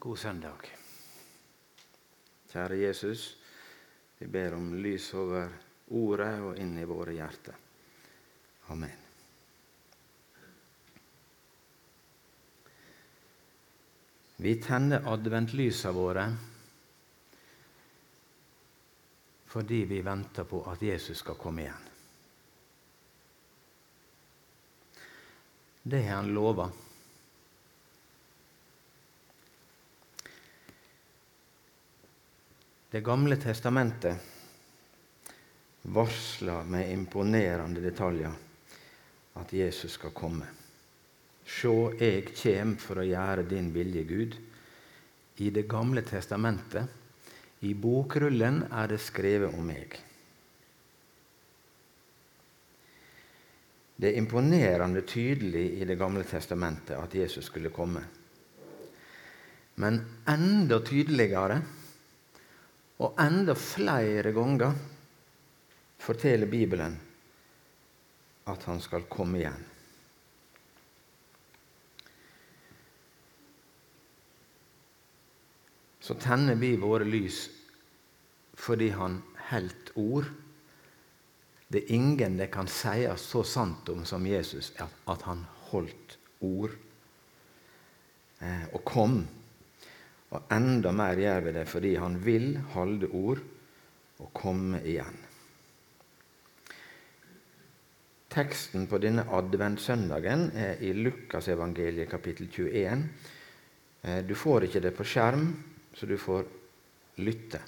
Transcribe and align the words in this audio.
God 0.00 0.16
søndag. 0.16 0.64
Kjære 2.48 2.78
Jesus, 2.80 3.36
vi 4.16 4.30
ber 4.32 4.54
om 4.56 4.70
lys 4.80 5.10
over 5.12 5.52
ordet 5.92 6.30
og 6.40 6.56
inn 6.56 6.72
i 6.80 6.86
våre 6.88 7.12
hjerter. 7.12 7.58
Amen. 8.72 8.96
Vi 14.40 14.56
tenner 14.64 15.04
adventlysa 15.12 15.92
våre 15.92 16.26
fordi 19.52 19.84
vi 19.84 20.00
venter 20.06 20.48
på 20.48 20.64
at 20.72 20.80
Jesus 20.80 21.20
skal 21.20 21.36
komme 21.36 21.68
igjen. 21.68 21.88
Det 25.82 26.06
har 26.08 26.22
han 26.22 26.32
lova. 26.32 26.72
Det 32.90 33.00
gamle 33.00 33.36
testamentet 33.36 34.16
varsler 35.82 36.64
med 36.66 36.90
imponerende 36.90 37.80
detaljer 37.84 38.32
at 39.38 39.52
Jesus 39.54 39.94
skal 39.94 40.10
komme. 40.10 40.48
Sjå, 41.46 41.92
eg 42.02 42.32
kjem 42.34 42.74
for 42.82 42.98
å 42.98 43.06
gjøre 43.06 43.46
din 43.46 43.70
vilje, 43.70 44.02
Gud. 44.10 44.36
I 45.38 45.54
Det 45.54 45.68
gamle 45.70 46.02
testamentet, 46.02 46.90
i 47.62 47.74
bokrullen, 47.78 48.64
er 48.72 48.90
det 48.90 48.98
skrevet 48.98 49.54
om 49.54 49.70
meg. 49.70 49.94
Det 54.00 54.10
er 54.10 54.18
imponerende 54.18 55.06
tydelig 55.06 55.66
i 55.78 55.86
Det 55.86 55.98
gamle 56.00 56.26
testamentet 56.26 56.98
at 56.98 57.14
Jesus 57.14 57.46
skulle 57.46 57.70
komme. 57.70 58.02
Men 59.78 60.02
enda 60.26 60.80
tydeligere 60.82 61.62
og 63.00 63.16
enda 63.20 63.54
flere 63.56 64.32
ganger 64.36 64.74
forteller 66.00 66.50
Bibelen 66.50 66.98
at 68.50 68.64
han 68.68 68.80
skal 68.82 69.06
komme 69.08 69.40
igjen. 69.40 69.66
Så 76.00 76.16
tenner 76.20 76.58
vi 76.58 76.74
våre 76.80 77.06
lys 77.06 77.44
fordi 78.60 78.90
han 78.92 79.20
helt 79.48 79.92
ord. 79.96 80.28
Det 81.70 81.84
er 81.84 81.94
ingen 81.96 82.36
det 82.36 82.50
kan 82.52 82.68
sies 82.68 83.24
så 83.30 83.44
sant 83.46 83.88
om 83.88 84.04
som 84.04 84.26
Jesus, 84.26 84.72
at 84.76 85.22
han 85.24 85.46
holdt 85.70 86.16
ord 86.44 86.74
eh, 88.40 88.66
og 88.74 88.82
kom 88.84 89.22
og 90.30 90.52
enda 90.54 90.92
mer 90.94 91.18
gjør 91.18 91.42
vi 91.46 91.54
det 91.56 91.64
fordi 91.68 91.96
han 91.98 92.20
vil 92.22 92.52
holde 92.74 93.08
ord 93.18 93.40
og 94.20 94.30
komme 94.36 94.82
igjen. 94.86 95.18
Teksten 98.30 98.84
på 98.86 99.00
denne 99.02 99.24
adventssøndagen 99.34 100.52
er 100.54 100.78
i 100.86 100.92
Lukasevangeliet 100.94 102.06
kapittel 102.12 102.46
21. 102.46 103.02
Eh, 104.02 104.20
du 104.22 104.36
får 104.38 104.68
ikke 104.68 104.82
det 104.84 104.92
på 104.94 105.02
skjerm, 105.02 105.48
så 105.94 106.06
du 106.06 106.14
får 106.14 106.46
lytte. 107.26 107.58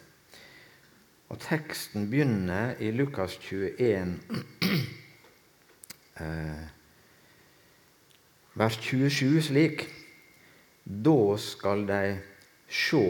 Og 1.34 1.40
Teksten 1.42 2.06
begynner 2.12 2.76
i 2.78 2.92
Lukas 2.94 3.40
21, 3.42 4.20
eh, 6.22 6.62
vers 8.54 8.78
27 8.84 9.48
slik 9.48 9.88
Da 10.84 11.38
skal 11.40 11.86
de 11.88 12.02
se 12.72 13.04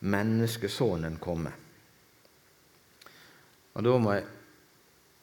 menneskesonen 0.00 1.18
komme. 1.20 1.52
Og 3.76 3.84
Da 3.84 3.98
må 3.98 4.14
jeg 4.16 4.26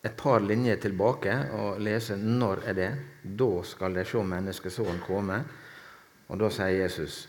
et 0.06 0.14
par 0.18 0.40
linjer 0.40 0.78
tilbake 0.78 1.34
og 1.58 1.80
lese 1.82 2.16
når 2.16 2.62
er 2.70 2.76
det. 2.78 2.92
Da 3.24 3.64
skal 3.66 3.98
de 3.98 4.06
se 4.06 4.22
menneskesonen 4.22 5.02
komme. 5.04 5.40
Og 6.30 6.40
da 6.40 6.50
sier 6.54 6.86
Jesus 6.86 7.26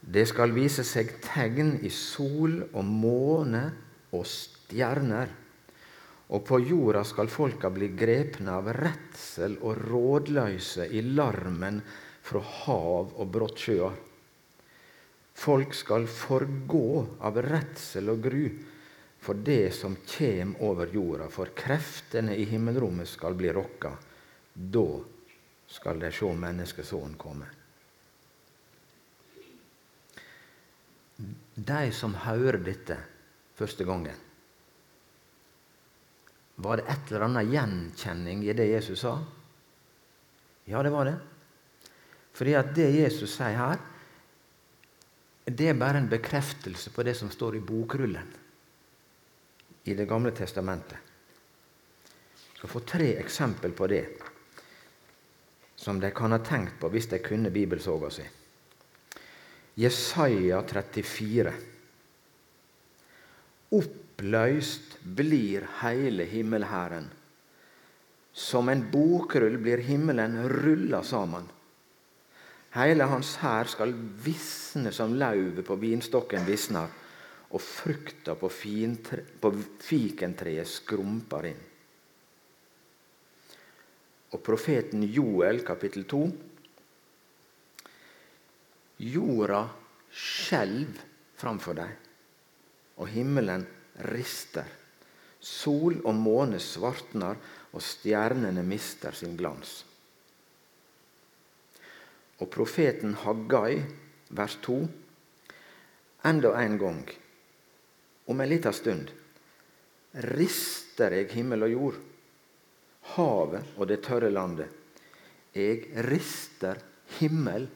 det 0.00 0.22
skal 0.30 0.54
vise 0.56 0.80
seg 0.86 1.10
tegn 1.20 1.74
i 1.84 1.90
sol 1.92 2.54
og 2.72 2.84
måne 2.88 3.66
og 4.16 4.24
stjerner. 4.24 5.28
Og 6.32 6.44
på 6.46 6.60
jorda 6.62 7.02
skal 7.04 7.28
folka 7.28 7.68
bli 7.74 7.90
grepne 7.98 8.54
av 8.54 8.70
redsel 8.72 9.58
og 9.60 9.82
rådløse 9.90 10.86
i 10.88 11.02
larmen 11.04 11.82
fra 12.24 12.40
hav 12.40 13.12
og 13.12 13.26
brått 13.34 13.60
sjøer. 13.66 13.98
Folk 15.40 15.72
skal 15.74 16.04
forgå 16.04 17.06
av 17.24 17.38
redsel 17.40 18.12
og 18.12 18.20
gru 18.26 18.44
for 19.20 19.40
det 19.44 19.70
som 19.72 19.94
kjem 20.04 20.54
over 20.64 20.92
jorda, 20.92 21.28
for 21.32 21.52
kreftene 21.56 22.34
i 22.36 22.44
himmelrommet 22.48 23.08
skal 23.08 23.36
bli 23.36 23.52
rokka. 23.52 23.92
Da 24.52 24.88
skal 25.70 26.00
de 26.00 26.10
sjå 26.12 26.32
menneskesonen 26.36 27.16
komme. 27.20 27.48
De 31.54 31.82
som 31.92 32.16
hører 32.24 32.60
dette 32.64 32.96
første 33.56 33.84
gangen, 33.88 34.16
var 36.60 36.80
det 36.80 36.88
et 36.92 37.12
eller 37.12 37.24
annet 37.28 37.52
gjenkjenning 37.54 38.42
i 38.44 38.56
det 38.56 38.66
Jesus 38.68 39.04
sa? 39.04 39.14
Ja, 40.68 40.82
det 40.84 40.92
var 40.92 41.08
det. 41.08 41.16
Fordi 42.36 42.56
at 42.56 42.74
det 42.76 42.90
Jesus 42.92 43.38
sier 43.38 43.56
her, 43.56 43.80
det 45.56 45.70
er 45.72 45.78
bare 45.78 46.00
en 46.00 46.10
bekreftelse 46.10 46.92
på 46.94 47.04
det 47.06 47.14
som 47.18 47.30
står 47.30 47.56
i 47.56 47.64
bokrullen 47.64 48.36
i 49.84 49.94
Det 49.94 50.04
gamle 50.04 50.30
testamentet. 50.36 50.98
Jeg 52.36 52.56
skal 52.58 52.68
få 52.68 52.80
tre 52.84 53.06
eksempel 53.16 53.72
på 53.72 53.86
det 53.88 54.04
som 55.80 56.00
de 56.00 56.10
kan 56.12 56.32
ha 56.32 56.38
tenkt 56.44 56.76
på 56.80 56.90
hvis 56.92 57.08
de 57.08 57.18
kunne 57.24 57.50
bibelsoga 57.50 58.10
si. 58.12 58.26
Jesaja 59.80 60.60
34. 60.68 61.54
Oppløst 63.72 64.98
blir 65.00 65.64
hele 65.80 66.26
himmelhæren. 66.28 67.08
Som 68.32 68.68
en 68.68 68.84
bokrull 68.92 69.56
blir 69.58 69.80
himmelen 69.86 70.36
rulla 70.52 71.00
sammen. 71.02 71.48
Hele 72.70 73.06
hans 73.10 73.32
hær 73.42 73.66
skal 73.66 73.92
visne 74.22 74.92
som 74.94 75.16
lauvet 75.18 75.64
på 75.66 75.76
vinstokken 75.80 76.44
visner, 76.46 76.86
og 77.50 77.58
frukta 77.58 78.36
på, 78.38 78.46
på 79.42 79.50
fikentreet 79.82 80.70
skrumper 80.70 81.48
inn. 81.50 81.64
Og 84.30 84.42
profeten 84.46 85.02
Joel, 85.02 85.64
kapittel 85.66 86.06
2. 86.06 86.20
Jorda 89.10 89.64
skjelv 90.14 91.02
framfor 91.40 91.80
deg, 91.80 91.90
og 93.02 93.10
himmelen 93.10 93.66
rister. 94.12 94.68
Sol 95.40 95.98
og 96.04 96.14
måne 96.14 96.60
svartner, 96.62 97.34
og 97.74 97.82
stjernene 97.82 98.62
mister 98.66 99.14
sin 99.16 99.34
glans. 99.38 99.80
Og 102.40 102.48
profeten 102.50 103.14
Haggai, 103.20 103.82
vers 104.36 104.56
2, 104.64 104.76
enda 106.24 106.54
en 106.60 106.78
gang, 106.80 107.02
om 108.30 108.40
en 108.40 108.48
liten 108.48 108.76
stund, 108.76 109.10
rister 110.34 111.14
jeg 111.14 111.30
himmel 111.34 111.66
og 111.66 111.74
jord, 111.74 111.98
havet 113.14 113.76
og 113.76 113.88
det 113.90 114.00
tørre 114.06 114.30
landet. 114.32 114.68
Jeg 115.54 115.90
rister 116.06 116.78
himmel 117.18 117.66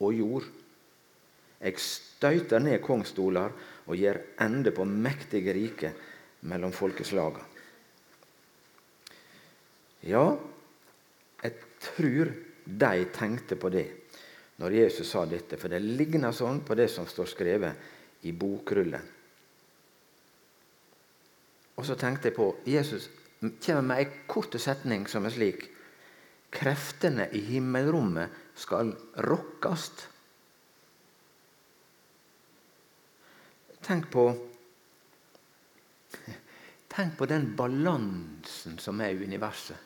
og 0.00 0.14
jord. 0.14 0.48
Jeg 1.60 1.80
støyter 1.80 2.60
ned 2.62 2.80
kongsstoler 2.84 3.52
og 3.86 3.96
gjør 3.96 4.20
ende 4.44 4.72
på 4.72 4.84
mektige 4.84 5.54
rike 5.56 5.92
mellom 6.48 6.72
folkeslaga. 6.72 7.42
Ja, 10.08 10.24
jeg 11.42 11.56
tror 11.84 12.30
de 12.78 13.06
tenkte 13.14 13.56
på 13.56 13.70
det 13.72 13.86
når 14.60 14.76
Jesus 14.76 15.08
sa 15.08 15.24
dette, 15.24 15.56
for 15.56 15.72
det 15.72 15.80
ligner 15.80 16.34
sånn 16.36 16.60
på 16.66 16.76
det 16.76 16.90
som 16.92 17.06
står 17.08 17.28
skrevet 17.32 18.24
i 18.28 18.32
bokrullen. 18.36 19.06
Og 21.80 21.86
så 21.88 21.96
tenkte 21.96 22.28
jeg 22.28 22.36
på 22.36 22.50
Jesus 22.68 23.08
kommer 23.40 23.86
med 23.88 24.02
ei 24.02 24.24
kort 24.28 24.52
setning 24.60 25.06
som 25.08 25.24
er 25.24 25.32
slik 25.32 25.68
Kreftene 26.50 27.28
i 27.30 27.40
himmelrommet 27.46 28.34
skal 28.58 28.90
rokkast. 29.22 30.02
Tenk 33.86 34.10
på 34.10 34.24
Tenk 36.90 37.14
på 37.16 37.28
den 37.30 37.52
balansen 37.56 38.80
som 38.82 38.98
er 39.00 39.14
i 39.14 39.24
universet. 39.24 39.78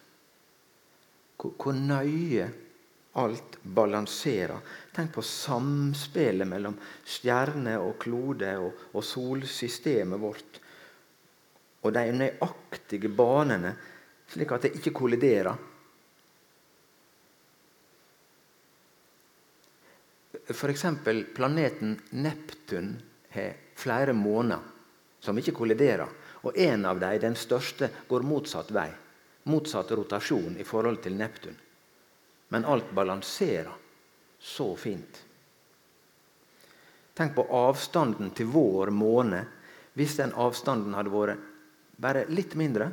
Hvor, 1.36 1.52
hvor 1.60 1.76
nøye 1.76 2.48
Alt 3.16 3.62
balanserer. 3.62 4.58
Tenk 4.93 5.12
på 5.14 5.22
samspillet 5.22 6.49
mellom 6.49 6.75
stjerne 7.06 7.76
og 7.78 7.99
klode 8.02 8.50
og, 8.58 8.81
og 8.90 9.05
solsystemet 9.06 10.19
vårt. 10.19 10.58
Og 11.87 11.94
de 11.94 12.02
nøyaktige 12.16 13.12
banene, 13.14 13.70
slik 14.32 14.55
at 14.56 14.66
det 14.66 14.72
ikke 14.81 14.94
kolliderer. 14.99 15.55
F.eks. 20.50 20.84
planeten 21.37 21.94
Neptun 22.19 22.94
har 23.37 23.55
flere 23.78 24.12
måner 24.12 24.72
som 25.22 25.38
ikke 25.38 25.55
kolliderer. 25.55 26.10
Og 26.44 26.58
en 26.58 26.84
av 26.84 26.99
dem, 27.00 27.20
den 27.22 27.38
største, 27.38 27.88
går 28.08 28.26
motsatt 28.26 28.75
vei. 28.75 28.90
Motsatt 29.49 29.94
rotasjon 29.94 30.58
i 30.58 30.67
forhold 30.67 30.99
til 31.05 31.14
Neptun 31.17 31.62
men 32.54 32.64
alt 32.64 32.90
balanserer 32.90 33.72
så 34.38 34.76
fint. 34.76 35.24
Tenk 37.14 37.34
på 37.34 37.42
avstanden 37.50 38.28
til 38.30 38.46
vår 38.46 38.92
måne. 38.94 39.40
Hvis 39.98 40.12
den 40.20 40.30
avstanden 40.38 40.92
hadde 40.94 41.10
vært 41.10 41.48
bare 41.98 42.20
litt 42.30 42.52
mindre, 42.54 42.86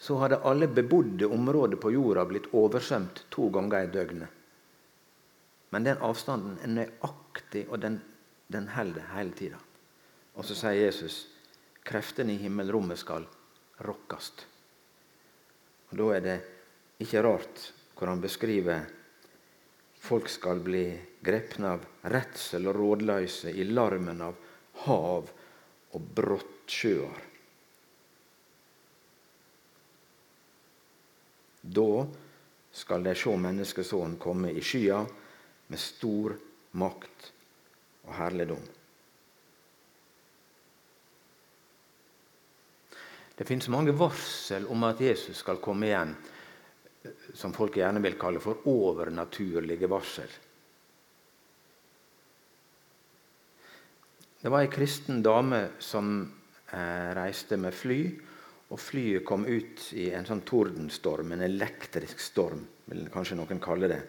så 0.00 0.16
hadde 0.22 0.38
alle 0.48 0.70
bebodde 0.72 1.28
områder 1.28 1.76
på 1.76 1.92
jorda 1.92 2.24
blitt 2.30 2.48
oversvømt 2.56 3.26
to 3.28 3.50
ganger 3.52 3.84
i 3.84 3.90
døgnet. 3.92 4.28
Men 5.76 5.84
den 5.84 6.00
avstanden 6.00 6.54
er 6.64 6.72
nøyaktig, 6.78 7.66
og 7.68 7.82
den, 7.82 7.98
den 8.48 8.70
holder 8.72 9.10
hele 9.18 9.36
tida. 9.36 9.60
Og 10.32 10.48
så 10.48 10.56
sier 10.62 10.78
Jesus 10.78 11.18
kreftene 11.84 12.38
i 12.38 12.40
himmelrommet 12.40 13.02
skal 13.04 13.28
rokkes. 13.84 14.32
Og 15.90 16.00
Da 16.00 16.08
er 16.16 16.24
det 16.24 16.38
ikke 17.04 17.26
rart 17.28 17.66
hvor 18.00 18.08
han 18.08 18.20
beskriver 18.20 18.86
folk 20.00 20.28
skal 20.32 20.62
bli 20.64 20.86
grepne 21.20 21.74
av 21.76 21.82
redsel 22.08 22.70
og 22.70 22.78
rådløse 22.78 23.52
i 23.52 23.66
larmen 23.68 24.22
av 24.24 24.38
hav 24.86 25.28
og 25.92 26.06
brottsjøer. 26.16 27.26
Da 31.60 32.06
skal 32.72 33.04
de 33.04 33.12
se 33.20 33.36
Menneskesonen 33.36 34.16
komme 34.16 34.54
i 34.56 34.64
skya 34.64 35.02
med 35.68 35.84
stor 35.84 36.38
makt 36.80 37.30
og 38.08 38.16
herligdom. 38.16 38.64
Det 43.36 43.44
finnes 43.44 43.68
mange 43.72 43.92
varsel 43.92 44.64
om 44.72 44.88
at 44.88 45.04
Jesus 45.04 45.44
skal 45.44 45.60
komme 45.60 45.92
igjen 45.92 46.16
som 47.34 47.52
folk 47.54 47.76
gjerne 47.78 48.02
vil 48.04 48.18
kalle 48.20 48.40
for 48.42 48.66
overnaturlige 48.70 49.88
varsel. 49.90 50.30
Det 54.40 54.48
var 54.48 54.64
ei 54.64 54.72
kristen 54.72 55.20
dame 55.20 55.66
som 55.78 56.22
eh, 56.72 57.10
reiste 57.16 57.58
med 57.60 57.76
fly. 57.76 58.00
Og 58.70 58.78
flyet 58.78 59.24
kom 59.26 59.44
ut 59.48 59.88
i 59.98 60.12
en 60.14 60.26
sånn 60.26 60.44
tordenstorm, 60.46 61.32
en 61.34 61.42
elektrisk 61.42 62.20
storm, 62.22 62.62
vil 62.86 63.08
kanskje 63.10 63.36
noen 63.40 63.58
kalle 63.62 63.88
det. 63.90 64.00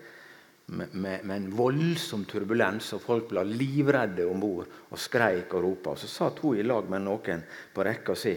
Med, 0.72 0.94
med, 0.94 1.26
med 1.26 1.36
en 1.36 1.48
voldsom 1.58 2.28
turbulens, 2.30 2.92
og 2.94 3.02
folk 3.02 3.32
ble 3.32 3.42
livredde 3.50 4.28
om 4.30 4.40
bord 4.40 4.70
og 4.94 5.02
skreik 5.02 5.56
og 5.58 5.66
ropa. 5.66 5.96
Så 5.98 6.08
satt 6.08 6.44
hun 6.46 6.60
i 6.62 6.64
lag 6.68 6.86
med 6.94 7.04
noen 7.08 7.42
på 7.74 7.84
rekka 7.84 8.16
si 8.16 8.36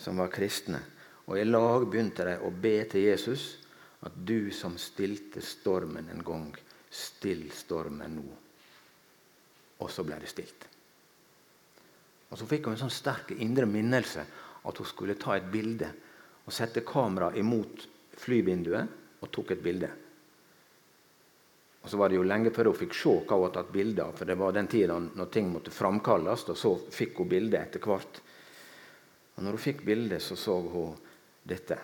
som 0.00 0.18
var 0.18 0.32
kristne. 0.32 0.80
Og 1.28 1.36
i 1.38 1.44
lag 1.44 1.84
begynte 1.86 2.24
de 2.26 2.38
å 2.40 2.50
be 2.50 2.78
til 2.90 3.04
Jesus 3.12 3.52
at 4.00 4.12
du 4.16 4.50
som 4.54 4.78
stilte 4.80 5.42
stormen 5.44 6.08
en 6.08 6.24
gang, 6.24 6.50
still 6.90 7.50
stormen 7.52 8.16
nå. 8.16 8.28
Og 9.80 9.90
så 9.92 10.04
ble 10.04 10.18
det 10.20 10.30
stilt. 10.30 10.66
Og 12.30 12.38
Så 12.38 12.46
fikk 12.46 12.68
hun 12.68 12.76
en 12.76 12.84
sånn 12.84 12.94
sterk 12.94 13.32
indre 13.36 13.66
minnelse 13.66 14.22
at 14.62 14.78
hun 14.78 14.86
skulle 14.86 15.18
ta 15.18 15.36
et 15.36 15.48
bilde. 15.50 15.88
Og 16.46 16.54
sette 16.54 16.84
kameraet 16.86 17.40
imot 17.40 17.86
flyvinduet 18.20 19.20
og 19.20 19.32
tok 19.34 19.52
et 19.56 19.62
bilde. 19.64 19.90
Og 21.82 21.88
Så 21.90 21.96
var 21.96 22.08
det 22.08 22.20
jo 22.20 22.26
lenge 22.28 22.52
før 22.54 22.70
hun 22.70 22.80
fikk 22.80 22.94
se 22.94 23.12
hva 23.24 23.36
hun 23.36 23.46
hadde 23.48 23.56
tatt 23.56 23.72
bilde 23.72 24.04
av. 24.04 24.16
For 24.16 24.28
det 24.28 24.38
var 24.38 24.56
den 24.56 24.68
tida 24.70 24.98
når 25.00 25.30
ting 25.32 25.48
måtte 25.52 25.74
framkalles, 25.74 26.48
og 26.52 26.58
så 26.58 26.74
fikk 26.92 27.22
hun 27.22 27.30
bildet 27.30 27.60
etter 27.60 27.84
hvert. 27.84 28.20
Og 29.36 29.44
når 29.44 29.56
hun 29.56 29.64
fikk 29.64 29.84
bildet, 29.84 30.22
så 30.22 30.36
så 30.36 30.60
hun 30.60 30.98
dette. 31.42 31.78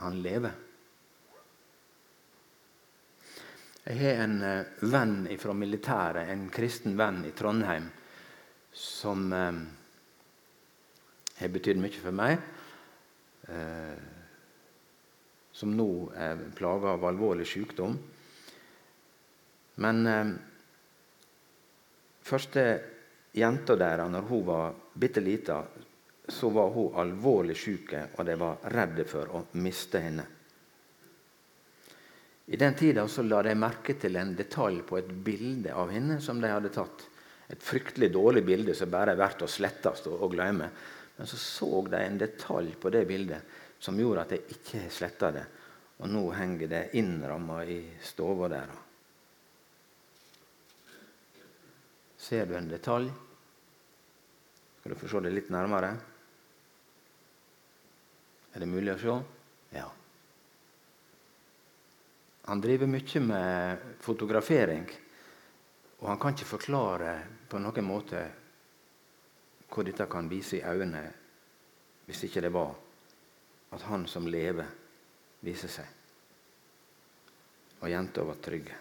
Han 0.00 0.22
lever. 0.24 0.52
Jeg 3.84 3.96
har 4.00 4.22
en 4.22 4.36
uh, 4.44 4.84
venn 4.92 5.16
fra 5.40 5.54
militæret, 5.56 6.28
en 6.30 6.46
kristen 6.52 6.96
venn 6.96 7.24
i 7.28 7.32
Trondheim, 7.36 7.88
som 8.72 9.26
uh, 9.32 9.58
har 11.40 11.52
betydd 11.52 11.80
mye 11.80 12.00
for 12.00 12.16
meg. 12.16 12.36
Uh, 13.48 13.98
som 15.52 15.74
nå 15.76 15.90
er 16.16 16.46
plaga 16.56 16.94
av 16.94 17.04
alvorlig 17.04 17.44
sykdom. 17.48 17.98
Men 19.80 20.06
første 22.24 22.62
jenta 23.36 23.76
der, 23.76 24.04
når 24.08 24.24
hun 24.30 24.46
var 24.46 24.78
bitte 24.94 25.20
lita, 25.20 25.58
så 26.30 26.50
var 26.54 26.70
hun 26.74 26.94
alvorlig 27.00 27.56
syk, 27.56 27.94
og 28.16 28.26
de 28.26 28.36
var 28.38 28.70
redde 28.74 29.04
for 29.08 29.30
å 29.36 29.42
miste 29.62 30.02
henne. 30.02 30.26
I 32.50 32.56
den 32.56 32.74
tida 32.74 33.06
la 33.22 33.42
de 33.46 33.54
merke 33.54 33.94
til 33.94 34.16
en 34.18 34.32
detalj 34.34 34.80
på 34.82 34.98
et 34.98 35.10
bilde 35.10 35.70
av 35.70 35.92
henne 35.94 36.16
som 36.20 36.40
de 36.42 36.50
hadde 36.50 36.72
tatt. 36.74 37.04
Et 37.46 37.62
fryktelig 37.62 38.08
dårlig 38.10 38.42
bilde 38.46 38.74
som 38.74 38.90
bare 38.90 39.14
er 39.14 39.20
verdt 39.20 39.44
å 39.46 39.50
slettes 39.50 40.02
og, 40.10 40.26
glemme. 40.32 40.66
Men 41.16 41.30
så 41.30 41.38
så 41.38 41.70
de 41.86 42.02
en 42.02 42.18
detalj 42.18 42.74
på 42.80 42.90
det 42.90 43.04
bildet 43.06 43.56
som 43.78 43.98
gjorde 43.98 44.26
at 44.26 44.34
de 44.34 44.40
ikke 44.56 44.82
sletta 44.90 45.30
det. 45.34 45.46
Og 46.02 46.10
nå 46.10 46.24
henger 46.34 46.70
det 46.70 46.84
innramma 46.98 47.62
i 47.70 47.80
stua 48.02 48.50
der. 48.50 48.74
Ser 52.18 52.50
du 52.50 52.58
en 52.58 52.70
detalj? 52.70 53.14
Skal 54.80 54.90
du 54.90 54.98
få 54.98 55.08
se 55.12 55.22
det 55.22 55.36
litt 55.38 55.54
nærmere? 55.54 55.94
Er 58.52 58.64
det 58.64 58.66
mulig 58.66 58.94
å 58.94 58.98
se? 58.98 59.16
Ja. 59.76 59.86
Han 62.50 62.60
driver 62.60 62.90
mye 62.90 63.22
med 63.22 63.88
fotografering. 64.02 64.88
Og 66.00 66.08
han 66.08 66.18
kan 66.18 66.34
ikke 66.34 66.54
forklare 66.56 67.14
på 67.48 67.60
noen 67.60 67.86
måte 67.86 68.22
hva 69.70 69.84
dette 69.86 70.06
kan 70.10 70.26
vise 70.30 70.58
i 70.58 70.64
øynene, 70.66 71.02
hvis 72.08 72.24
ikke 72.26 72.42
det 72.42 72.50
var 72.50 72.72
at 73.70 73.84
han 73.86 74.06
som 74.10 74.26
lever, 74.26 74.66
viser 75.46 75.70
seg. 75.70 75.86
Og 77.80 77.92
jenta 77.92 78.24
var 78.26 78.40
trygg 78.42 78.72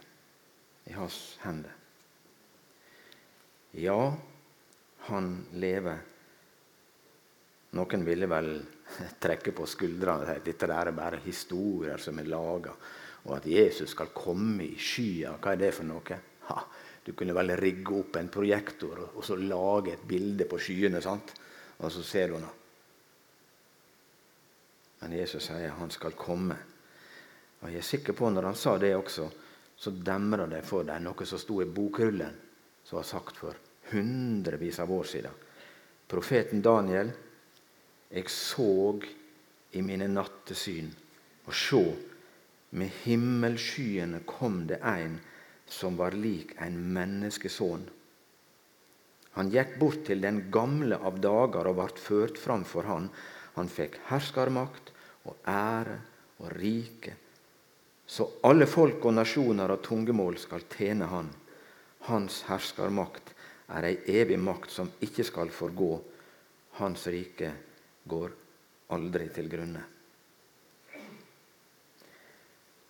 i 0.89 0.95
hans 0.95 1.37
hender. 1.43 1.75
Ja, 3.77 3.99
han 5.11 5.29
lever. 5.61 6.01
Noen 7.77 8.05
ville 8.07 8.27
vel 8.31 8.49
trekke 9.23 9.53
på 9.55 9.67
skuldrene 9.69 10.23
og 10.23 10.29
si 10.29 10.35
at 10.39 10.49
dette 10.49 10.69
er 10.73 10.91
bare 10.95 11.21
historier 11.23 12.01
som 12.01 12.19
er 12.19 12.29
laga. 12.29 12.73
Og 13.27 13.35
at 13.35 13.47
Jesus 13.49 13.91
skal 13.91 14.13
komme 14.15 14.63
i 14.65 14.77
skya, 14.79 15.35
hva 15.37 15.53
er 15.53 15.61
det 15.61 15.73
for 15.75 15.87
noe? 15.87 16.19
Ha, 16.49 16.61
du 17.05 17.11
kunne 17.17 17.35
vel 17.35 17.55
rigge 17.59 17.99
opp 17.99 18.17
en 18.19 18.31
projektor 18.31 19.03
og, 19.09 19.19
så 19.25 19.35
lage 19.37 19.93
et 19.93 20.07
bilde 20.07 20.47
på 20.49 20.59
skyene. 20.61 21.01
sant? 21.01 21.33
Og 21.79 21.91
så 21.91 22.03
ser 22.03 22.31
du 22.31 22.39
noe. 22.39 22.55
Men 24.99 25.15
Jesus 25.15 25.45
sier 25.47 25.77
han 25.77 25.91
skal 25.91 26.17
komme. 26.19 26.57
Og 27.59 27.69
jeg 27.71 27.79
er 27.79 27.87
sikker 27.87 28.15
på 28.15 28.31
når 28.31 28.49
han 28.49 28.57
sa 28.59 28.77
det 28.79 28.95
også, 28.95 29.29
så 29.79 29.91
demra 29.95 30.47
det 30.47 30.59
for 30.67 30.83
dem 30.87 31.05
noe 31.05 31.27
som 31.27 31.39
sto 31.39 31.61
i 31.63 31.67
bokrullen, 31.71 32.35
som 32.83 32.99
var 32.99 33.07
sagt 33.07 33.39
for 33.39 33.55
hundrevis 33.93 34.79
av 34.83 34.91
år 34.91 35.07
siden. 35.07 35.37
Profeten 36.09 36.61
Daniel 36.61 37.11
jeg 38.09 38.29
så 38.33 38.97
i 39.77 39.81
mine 39.85 40.07
nattesyn, 40.09 40.89
og 41.45 41.53
sjå, 41.53 41.83
med 42.69 42.91
himmelskyene 43.03 44.21
kom 44.29 44.63
det 44.69 44.79
ein 44.85 45.17
som 45.69 45.97
var 45.97 46.17
lik 46.17 46.55
en 46.61 46.77
menneskesønn. 46.93 47.87
Han 49.37 49.49
gikk 49.53 49.77
bort 49.81 50.03
til 50.09 50.21
den 50.21 50.47
gamle 50.53 50.97
av 50.97 51.19
dager 51.21 51.69
og 51.69 51.77
vart 51.79 52.01
ført 52.01 52.37
fram 52.41 52.65
for 52.65 52.85
han. 52.89 53.07
Han 53.55 53.69
fikk 53.69 53.99
herskarmakt 54.09 54.91
og 55.29 55.37
ære 55.47 55.99
og 56.39 56.53
rike, 56.57 57.15
så 58.09 58.25
alle 58.47 58.65
folk 58.65 59.05
og 59.05 59.13
nasjoner 59.19 59.69
og 59.69 59.83
tungemål 59.85 60.39
skal 60.41 60.65
tjene 60.71 61.09
han. 61.11 61.29
Hans 62.09 62.41
herskarmakt 62.47 63.35
er 63.69 63.85
ei 63.85 63.97
evig 64.17 64.39
makt 64.41 64.73
som 64.73 64.89
ikke 65.05 65.25
skal 65.27 65.51
forgå. 65.53 65.91
Hans 66.79 67.05
rike 67.11 67.51
går 68.09 68.35
aldri 68.95 69.29
til 69.33 69.49
grunne. 69.51 69.83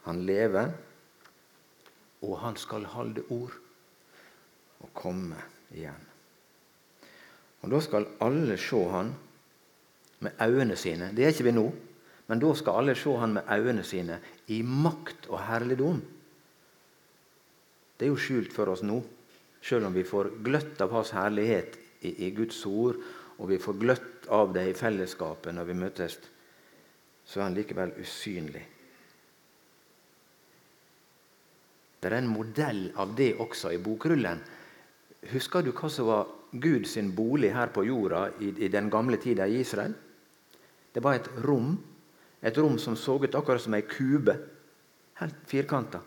Han 0.08 0.22
lever, 0.26 0.72
og 2.26 2.38
han 2.42 2.58
skal 2.60 2.88
holde 2.90 3.26
ord 3.30 3.56
og 4.80 4.94
komme 4.96 5.40
igjen. 5.76 6.06
Og 7.62 7.72
Da 7.72 7.80
skal 7.84 8.08
alle 8.24 8.58
se 8.58 8.80
han 8.90 9.12
med 10.20 10.32
øynene 10.42 10.76
sine. 10.76 11.12
Det 11.16 11.26
er 11.26 11.34
ikke 11.34 11.44
vi 11.50 11.56
nå. 11.56 11.68
Men 12.30 12.40
da 12.40 12.54
skal 12.54 12.78
alle 12.80 12.96
se 12.96 13.12
han 13.18 13.34
med 13.34 13.48
øynene 13.50 13.84
sine 13.84 14.20
i 14.48 14.62
makt 14.62 15.28
og 15.30 15.42
herligdom. 15.48 16.02
Det 18.00 18.06
er 18.06 18.14
jo 18.14 18.20
skjult 18.22 18.54
for 18.54 18.70
oss 18.72 18.84
nå, 18.86 19.02
selv 19.62 19.90
om 19.90 19.96
vi 19.96 20.06
får 20.08 20.30
gløtt 20.46 20.82
av 20.82 20.94
hans 20.94 21.12
herlighet 21.12 21.76
i, 22.06 22.28
i 22.28 22.30
Guds 22.32 22.62
ord, 22.70 23.02
og 23.40 23.50
vi 23.50 23.60
får 23.62 23.80
gløtt 23.80 24.28
av 24.36 24.52
det 24.54 24.66
i 24.70 24.76
fellesskapet 24.78 25.56
når 25.56 25.70
vi 25.70 25.78
møtes, 25.80 26.18
så 27.26 27.40
er 27.40 27.46
han 27.48 27.58
likevel 27.58 27.96
usynlig. 28.00 28.66
Det 32.00 32.08
er 32.08 32.18
en 32.20 32.32
modell 32.32 32.86
av 33.00 33.12
det 33.16 33.34
også 33.40 33.74
i 33.76 33.82
bokrullen. 33.84 34.40
Husker 35.34 35.64
du 35.64 35.74
hva 35.76 35.90
som 35.92 36.08
var 36.08 36.30
Guds 36.52 36.96
bolig 37.16 37.52
her 37.54 37.72
på 37.76 37.84
jorda 37.86 38.30
i, 38.40 38.54
i 38.66 38.70
den 38.72 38.90
gamle 38.90 39.20
tida 39.22 39.48
i 39.48 39.60
Israel? 39.60 39.94
Det 40.94 41.04
var 41.04 41.20
et 41.20 41.28
rom 41.44 41.76
et 42.42 42.58
rom 42.58 42.78
som 42.80 42.96
så 42.96 43.18
ut 43.24 43.36
akkurat 43.36 43.62
som 43.62 43.76
ei 43.76 43.82
kube. 43.82 44.38
Helt 45.20 45.36
firkanta. 45.48 46.00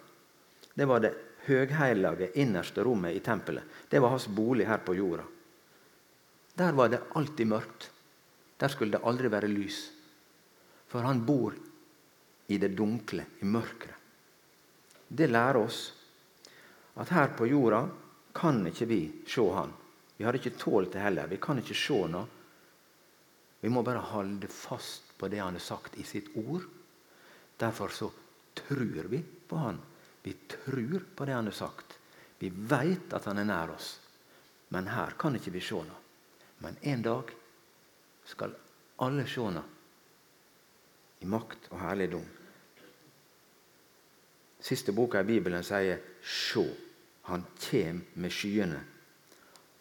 Det 0.75 0.85
var 0.89 1.01
det 1.05 1.13
høgheilige 1.47 2.31
innerste 2.41 2.85
rommet 2.85 3.17
i 3.17 3.21
tempelet. 3.21 3.65
Det 3.89 4.01
var 4.01 4.15
hans 4.15 4.29
bolig 4.29 4.67
her 4.67 4.81
på 4.81 4.95
jorda. 4.97 5.27
Der 6.55 6.73
var 6.73 6.89
det 6.89 7.03
alltid 7.15 7.47
mørkt. 7.47 7.91
Der 8.57 8.69
skulle 8.69 8.97
det 8.97 9.05
aldri 9.05 9.31
være 9.33 9.49
lys. 9.49 9.79
For 10.89 11.05
han 11.07 11.25
bor 11.27 11.55
i 12.47 12.59
det 12.59 12.75
dunkle, 12.77 13.25
i 13.41 13.49
mørket. 13.49 13.95
Det 15.09 15.29
lærer 15.31 15.59
oss 15.61 15.81
at 17.01 17.09
her 17.13 17.33
på 17.37 17.47
jorda 17.49 17.87
kan 18.37 18.61
ikke 18.69 18.89
vi 18.89 19.01
se 19.29 19.45
han. 19.55 19.73
Vi 20.17 20.25
har 20.25 20.37
ikke 20.37 20.57
tålt 20.61 20.93
det 20.93 21.01
heller. 21.01 21.27
Vi 21.29 21.41
kan 21.41 21.61
ikke 21.61 21.77
se 21.77 21.99
noe. 22.13 22.29
Vi 23.63 23.71
må 23.71 23.83
bare 23.87 24.03
holde 24.13 24.49
fast 24.51 25.13
på 25.19 25.29
det 25.31 25.41
han 25.41 25.57
har 25.57 25.65
sagt 25.65 25.97
i 25.97 26.05
sitt 26.05 26.33
ord. 26.37 26.65
Derfor 27.57 27.89
så 27.95 28.11
tror 28.59 29.09
vi 29.09 29.23
på 29.23 29.57
han. 29.57 29.81
Vi 30.23 30.35
tror 30.51 31.03
på 31.17 31.25
det 31.25 31.37
han 31.37 31.49
har 31.49 31.57
sagt. 31.57 31.99
Vi 32.39 32.51
veit 32.51 33.13
at 33.15 33.25
han 33.31 33.39
er 33.39 33.49
nær 33.49 33.75
oss. 33.77 33.95
Men 34.75 34.91
her 34.91 35.15
kan 35.19 35.37
ikke 35.39 35.55
vi 35.55 35.63
se 35.63 35.79
noe. 35.79 36.02
Men 36.63 36.79
en 36.83 37.03
dag 37.03 37.31
skal 38.25 38.55
alle 39.03 39.27
se 39.27 39.43
henne 39.43 39.65
i 41.23 41.29
makt 41.31 41.69
og 41.71 41.81
herligdom. 41.83 42.29
Siste 44.63 44.95
boka 44.95 45.21
i 45.23 45.27
Bibelen 45.27 45.65
sier 45.67 45.99
'Sjå, 46.23 46.67
han 47.27 47.47
kjem 47.59 48.05
med 48.15 48.31
skyene', 48.31 48.85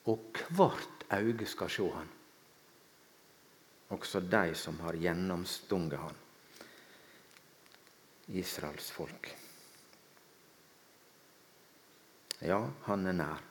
og 0.06 0.42
hvert 0.50 1.06
øye 1.14 1.46
skal 1.46 1.70
se 1.70 1.90
han 1.90 2.10
også 3.92 4.20
de 4.20 4.56
som 4.56 4.80
har 4.80 4.96
gjennomstunget 4.96 6.00
han. 6.00 6.18
Israels 8.40 8.92
folk. 8.92 9.32
Ja, 12.42 12.62
han 12.88 13.08
er 13.08 13.18
nær. 13.18 13.51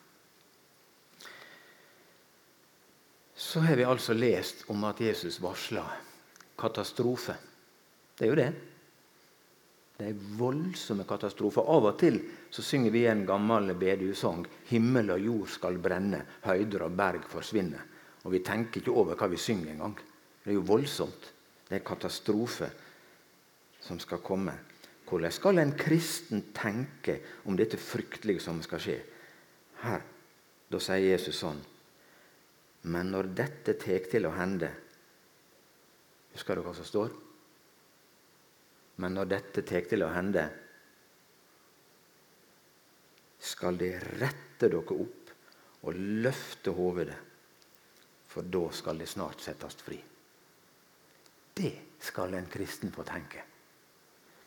Så 3.50 3.61
har 3.61 3.76
vi 3.76 3.85
altså 3.85 4.14
lest 4.14 4.61
om 4.71 4.85
at 4.87 5.00
Jesus 5.02 5.40
varsla 5.42 5.83
katastrofe. 6.59 7.35
Det 8.14 8.23
er 8.23 8.28
jo 8.30 8.37
det. 8.38 8.50
Det 9.97 10.07
er 10.07 10.21
voldsomme 10.38 11.02
katastrofer. 11.02 11.66
Av 11.66 11.88
og 11.90 11.97
til 11.99 12.21
så 12.54 12.62
synger 12.62 12.95
vi 12.95 13.02
en 13.11 13.25
gammel 13.26 13.73
bedehusang 13.75 14.45
'Himmel 14.69 15.11
og 15.16 15.25
jord 15.25 15.49
skal 15.50 15.80
brenne, 15.83 16.21
høyder 16.45 16.85
og 16.87 16.95
berg 17.00 17.26
forsvinne'. 17.33 17.80
Og 18.23 18.33
vi 18.33 18.38
tenker 18.38 18.80
ikke 18.80 18.95
over 18.95 19.19
hva 19.19 19.26
vi 19.26 19.37
synger 19.37 19.73
engang. 19.73 19.99
Det 20.45 20.50
er 20.50 20.54
jo 20.61 20.71
voldsomt. 20.71 21.33
Det 21.69 21.75
er 21.80 21.85
katastrofe 21.90 22.71
som 23.80 23.99
skal 23.99 24.19
komme. 24.19 24.54
Hvordan 25.09 25.33
skal 25.33 25.59
en 25.59 25.73
kristen 25.73 26.45
tenke 26.54 27.19
om 27.45 27.57
dette 27.57 27.76
fryktelige 27.76 28.40
som 28.40 28.62
skal 28.62 28.78
skje? 28.78 29.00
Her, 29.83 30.00
Da 30.71 30.78
sier 30.78 31.02
Jesus 31.02 31.35
sånn 31.42 31.59
Men 32.83 33.11
når 33.13 33.29
dette 33.37 33.75
tek 33.81 34.09
til 34.11 34.27
å 34.29 34.33
hende 34.33 34.71
Husker 36.31 36.57
du 36.57 36.63
hva 36.63 36.73
som 36.79 36.87
står? 36.87 37.11
Men 39.03 39.17
når 39.17 39.31
dette 39.33 39.65
tek 39.67 39.89
til 39.91 40.05
å 40.07 40.11
hende, 40.15 40.45
skal 43.41 43.81
de 43.81 43.89
rette 44.21 44.69
dere 44.69 44.95
opp 44.95 45.33
og 45.89 45.99
løfte 46.23 46.75
hovedet, 46.77 47.17
for 48.31 48.47
da 48.47 48.63
skal 48.77 49.01
de 49.01 49.09
snart 49.11 49.43
settes 49.43 49.81
fri. 49.83 49.99
Det 51.57 51.73
skal 51.99 52.37
en 52.39 52.47
kristen 52.53 52.93
få 52.95 53.03
tenke. 53.09 53.43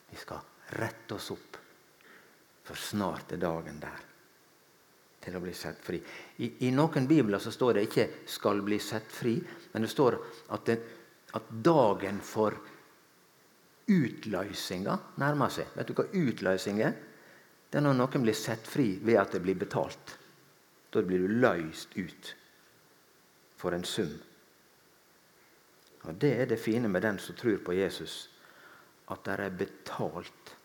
Vi 0.07 0.21
skal 0.21 0.71
rette 0.79 1.17
oss 1.17 1.33
opp, 1.35 1.59
for 2.63 2.79
snart 2.79 3.35
er 3.35 3.43
dagen 3.43 3.81
der 3.83 4.12
til 5.23 5.37
å 5.37 5.41
bli 5.43 5.53
sett 5.55 5.79
fri. 5.83 5.99
I, 6.43 6.49
i 6.67 6.71
noen 6.75 7.07
bibler 7.07 7.39
så 7.39 7.51
står 7.51 7.73
det 7.73 7.85
ikke 7.87 8.07
'skal 8.27 8.61
bli 8.61 8.79
sett 8.79 9.07
fri', 9.11 9.39
men 9.71 9.81
det 9.81 9.89
står 9.89 10.19
at, 10.49 10.65
det, 10.65 10.79
at 11.33 11.49
dagen 11.63 12.19
for 12.21 12.53
utløsinga 13.87 14.97
nærmer 15.17 15.49
seg. 15.49 15.71
Vet 15.75 15.87
du 15.87 15.93
hva 15.93 16.05
utløsing 16.11 16.81
er? 16.81 16.93
Det 17.69 17.79
er 17.79 17.87
når 17.87 17.97
noen 17.97 18.21
blir 18.21 18.37
sett 18.37 18.67
fri 18.67 18.99
ved 19.01 19.17
at 19.17 19.31
det 19.31 19.41
blir 19.41 19.57
betalt. 19.57 20.17
Da 20.93 21.01
blir 21.01 21.23
du 21.23 21.39
løst 21.41 21.95
ut 21.97 22.35
for 23.57 23.73
en 23.73 23.83
sum. 23.83 24.13
Og 26.03 26.15
Det 26.19 26.33
er 26.41 26.45
det 26.45 26.59
fine 26.59 26.87
med 26.87 27.01
den 27.01 27.19
som 27.19 27.35
tror 27.35 27.57
på 27.63 27.73
Jesus, 27.73 28.29
at 29.09 29.23
det 29.25 29.39
er 29.39 29.49
betalt. 29.49 30.55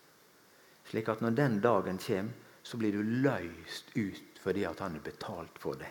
Slik 0.89 1.09
at 1.09 1.21
når 1.21 1.31
den 1.31 1.59
dagen 1.61 1.97
kommer, 1.97 2.31
så 2.63 2.77
blir 2.77 2.91
du 2.91 3.01
løst 3.01 3.89
ut 3.95 4.28
fordi 4.39 4.65
at 4.65 4.79
han 4.79 4.95
har 4.97 5.03
betalt 5.03 5.59
for 5.59 5.79
det. 5.79 5.89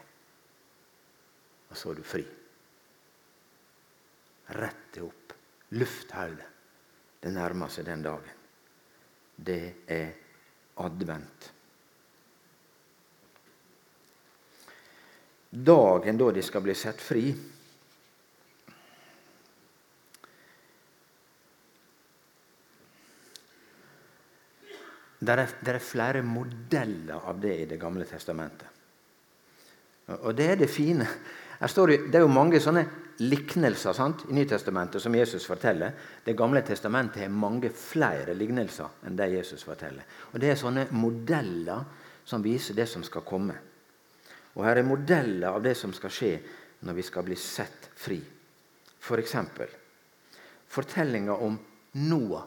Og 1.69 1.77
så 1.77 1.93
er 1.93 1.99
du 1.99 2.07
fri. 2.07 2.25
Rett 4.57 4.89
deg 4.95 5.05
opp. 5.05 5.35
Luft 5.77 6.15
hodet. 6.17 6.47
Det 7.21 7.33
nærmer 7.35 7.69
seg 7.73 7.85
den 7.89 8.03
dagen. 8.07 8.35
Det 9.37 9.63
er 9.91 10.13
advent. 10.81 11.53
Dagen 15.51 16.21
da 16.21 16.31
de 16.33 16.43
skal 16.45 16.65
bli 16.65 16.75
sett 16.77 17.01
fri, 17.03 17.33
Det 25.19 25.35
er, 25.35 25.49
er, 25.67 25.79
flere 25.83 26.23
modeller 26.23 27.27
av 27.27 27.41
det 27.43 27.55
i 27.63 27.67
Det 27.67 27.79
gamle 27.81 28.05
testamentet. 28.07 28.67
Og 30.23 30.35
det 30.35 30.47
er 30.53 30.57
det 30.57 30.71
fine. 30.71 31.07
Det, 31.59 31.97
det, 32.09 32.15
er 32.15 32.23
jo 32.23 32.31
mange 32.31 32.61
sånne 32.63 32.85
lignelser 33.19 33.97
sant, 33.97 34.23
i 34.31 34.37
Nytestamentet 34.37 35.03
som 35.03 35.15
Jesus 35.15 35.45
forteller. 35.45 35.93
Det 36.25 36.37
gamle 36.39 36.63
testamentet 36.63 37.25
har 37.25 37.35
mange 37.35 37.71
flere 37.75 38.35
lignelser 38.39 39.03
enn 39.07 39.19
det 39.19 39.33
Jesus 39.35 39.67
forteller. 39.67 40.07
Og 40.33 40.41
Det 40.41 40.53
er 40.53 40.61
sånne 40.61 40.87
modeller 40.95 41.83
som 42.25 42.45
viser 42.45 42.79
det 42.79 42.87
som 42.89 43.03
skal 43.05 43.27
komme. 43.27 43.57
Og 44.55 44.65
Her 44.65 44.79
er 44.79 44.87
modeller 44.87 45.51
av 45.51 45.63
det 45.63 45.75
som 45.77 45.93
skal 45.93 46.15
skje 46.15 46.33
når 46.87 46.95
vi 46.95 47.03
skal 47.03 47.27
bli 47.27 47.37
sett 47.37 47.91
fri. 47.99 48.21
F.eks. 48.99 49.35
For 49.35 49.75
fortellinga 50.79 51.35
om 51.43 51.59
Noah 52.07 52.47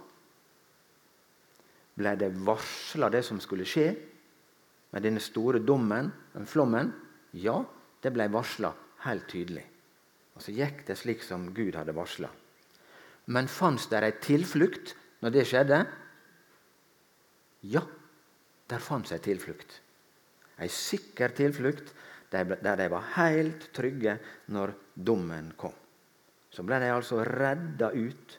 ble 1.97 2.15
det 2.19 2.31
varsla 2.45 3.09
det 3.11 3.23
som 3.27 3.39
skulle 3.43 3.67
skje 3.67 3.89
med 4.91 5.03
denne 5.05 5.21
store 5.23 5.61
dommen, 5.63 6.11
den 6.33 6.47
flommen? 6.47 6.91
Ja, 7.37 7.61
det 8.03 8.11
ble 8.15 8.27
varsla 8.31 8.73
helt 9.05 9.27
tydelig. 9.31 9.63
Og 10.35 10.43
så 10.43 10.53
gikk 10.55 10.85
det 10.87 10.97
slik 10.99 11.23
som 11.25 11.49
Gud 11.55 11.75
hadde 11.75 11.95
varsla. 11.95 12.29
Men 13.31 13.49
fantes 13.51 13.87
det 13.91 14.01
ei 14.03 14.13
tilflukt 14.23 14.95
når 15.21 15.35
det 15.35 15.47
skjedde? 15.47 15.79
Ja, 17.71 17.83
der 18.71 18.81
fantes 18.81 19.13
ei 19.15 19.21
tilflukt. 19.23 19.77
Ei 20.61 20.69
sikker 20.71 21.33
tilflukt 21.35 21.93
der 22.31 22.77
de 22.79 22.87
var 22.91 23.09
helt 23.17 23.67
trygge 23.75 24.15
når 24.55 24.73
dommen 24.95 25.51
kom. 25.59 25.75
Så 26.51 26.63
ble 26.67 26.79
de 26.83 26.91
altså 26.91 27.21
redda 27.27 27.91
ut. 27.91 28.37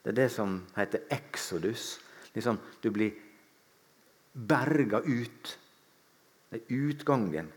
Det 0.00 0.12
er 0.12 0.18
det 0.22 0.30
som 0.32 0.60
heter 0.76 1.04
exodus 1.12 1.98
liksom, 2.34 2.58
Du 2.80 2.90
blir 2.90 3.12
berga 4.32 5.00
ut. 5.00 5.58
Det 6.50 6.56
er 6.56 6.74
utgangen 6.74 7.52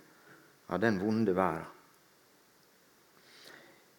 av 0.67 0.79
den 0.79 0.99
vonde 0.99 1.33
verden. 1.33 1.69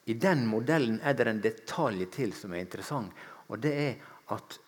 I 0.04 0.14
den 0.14 0.46
modellen 0.46 1.00
er 1.00 1.14
det 1.16 1.26
en 1.30 1.40
detalj 1.40 2.04
til 2.12 2.34
som 2.36 2.52
er 2.52 2.60
interessant. 2.60 3.12
og 3.48 3.58
Det 3.58 3.72
er 3.72 3.94
at 4.34 4.58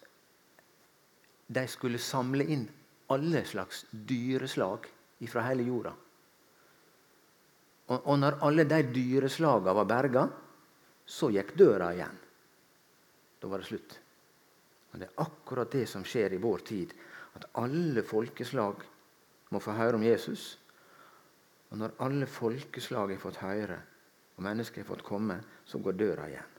de 1.47 1.67
skulle 1.69 1.99
samle 1.99 2.45
inn 2.45 2.65
alle 3.13 3.45
slags 3.47 3.85
dyreslag 3.91 4.89
fra 5.29 5.45
hele 5.47 5.67
jorda. 5.69 5.93
Og, 7.87 8.01
og 8.01 8.19
når 8.19 8.41
alle 8.43 8.65
de 8.67 8.81
dyreslagene 8.91 9.77
var 9.79 9.89
berga, 9.89 10.25
så 11.07 11.31
gikk 11.31 11.55
døra 11.59 11.93
igjen. 11.95 12.19
Da 13.39 13.51
var 13.51 13.63
det 13.63 13.69
slutt. 13.69 13.99
Og 14.97 15.01
Det 15.01 15.09
er 15.11 15.23
akkurat 15.27 15.73
det 15.73 15.85
som 15.89 16.05
skjer 16.09 16.33
i 16.33 16.41
vår 16.41 16.63
tid. 16.65 16.93
At 17.37 17.45
alle 17.61 18.01
folkeslag 18.03 18.81
må 19.53 19.61
få 19.61 19.75
høre 19.77 19.99
om 19.99 20.05
Jesus. 20.07 20.55
Og 21.69 21.77
når 21.77 21.99
alle 22.01 22.27
folkeslag 22.27 23.13
har 23.13 23.21
fått 23.21 23.43
høre, 23.43 23.77
og 24.37 24.45
mennesker 24.45 24.81
har 24.81 24.89
fått 24.89 25.05
komme, 25.05 25.37
så 25.69 25.79
går 25.85 25.99
døra 26.01 26.29
igjen. 26.31 26.55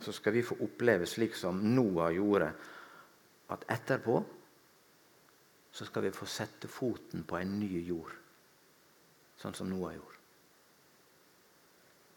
Så 0.00 0.14
skal 0.14 0.36
vi 0.36 0.44
få 0.46 0.60
oppleve 0.62 1.08
slik 1.10 1.34
som 1.34 1.58
Noah 1.74 2.12
gjorde, 2.14 2.52
at 3.50 3.66
etterpå 3.72 4.20
så 5.72 5.88
skal 5.90 6.06
vi 6.06 6.14
få 6.14 6.28
sette 6.30 6.70
foten 6.70 7.26
på 7.26 7.40
en 7.40 7.58
ny 7.58 7.82
jord. 7.88 8.14
Sånn 9.42 9.58
som 9.58 9.74
Noah 9.74 9.96
gjorde. 9.96 10.22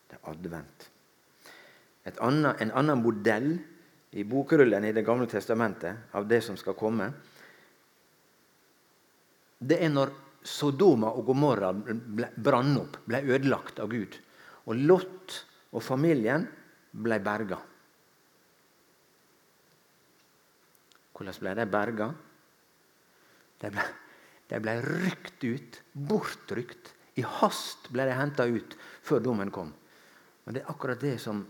Det 0.09 0.21
er 0.21 0.29
advent. 0.29 0.89
Annet, 2.19 2.61
en 2.61 2.71
annen 2.77 3.01
modell 3.01 3.51
i 4.11 4.23
bokrullen 4.23 4.85
i 4.85 4.93
Det 4.93 5.05
gamle 5.05 5.27
testamentet 5.29 6.15
av 6.17 6.27
det 6.27 6.41
som 6.41 6.57
skal 6.57 6.77
komme, 6.77 7.11
det 9.59 9.77
er 9.83 9.91
når 9.91 10.13
Sodoma 10.43 11.11
og 11.11 11.25
Gomorra 11.27 11.73
brann 11.73 12.77
opp, 12.79 13.01
ble 13.05 13.19
ødelagt 13.27 13.81
av 13.83 13.91
Gud. 13.91 14.15
Og 14.71 14.79
Lot 14.87 15.35
og 15.75 15.83
familien 15.83 16.45
ble 16.95 17.19
berga. 17.21 17.59
Hvordan 21.13 21.41
ble 21.43 21.55
de 21.59 21.65
berga? 21.67 22.07
De 23.59 23.71
ble, 23.75 23.83
de 24.47 24.61
ble 24.63 24.77
rykt 24.85 25.43
ut, 25.43 25.81
bortrykt. 25.91 26.93
I 27.19 27.25
hast 27.27 27.89
ble 27.91 28.05
de 28.07 28.15
henta 28.15 28.47
ut 28.47 28.77
før 29.03 29.19
dommen 29.19 29.51
kom. 29.51 29.73
Og 30.47 30.55
Det 30.55 30.63
er 30.63 30.71
akkurat 30.71 31.01
det 31.03 31.17
som 31.19 31.43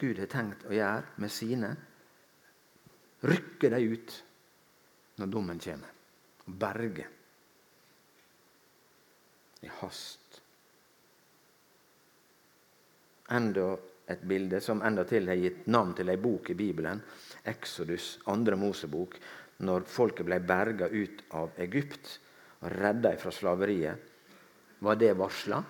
Gud 0.00 0.18
har 0.18 0.30
tenkt 0.32 0.64
å 0.64 0.72
gjøre 0.72 1.20
med 1.20 1.30
sine. 1.30 1.74
Rykke 3.20 3.68
dem 3.68 3.92
ut 3.92 4.16
når 5.20 5.32
dommen 5.32 5.60
kommer. 5.60 5.90
Berge. 6.46 7.06
I 9.60 9.68
hast. 9.80 10.40
Enda 13.30 13.66
et 14.10 14.22
bilde 14.26 14.58
som 14.64 14.80
endatil 14.82 15.28
har 15.30 15.38
gitt 15.38 15.68
navn 15.70 15.92
til 15.94 16.08
ei 16.10 16.18
bok 16.18 16.48
i 16.50 16.56
Bibelen, 16.58 17.02
Exodus, 17.46 18.16
andre 18.32 18.56
Mosebok, 18.58 19.14
når 19.62 19.86
folket 19.86 20.26
ble 20.26 20.40
berga 20.42 20.88
ut 20.88 21.22
av 21.36 21.52
Egypt 21.60 22.16
og 22.64 22.72
redda 22.72 23.12
fra 23.20 23.30
slaveriet. 23.34 24.08
Var 24.80 24.96
det 24.96 25.12
varsla? 25.20 25.60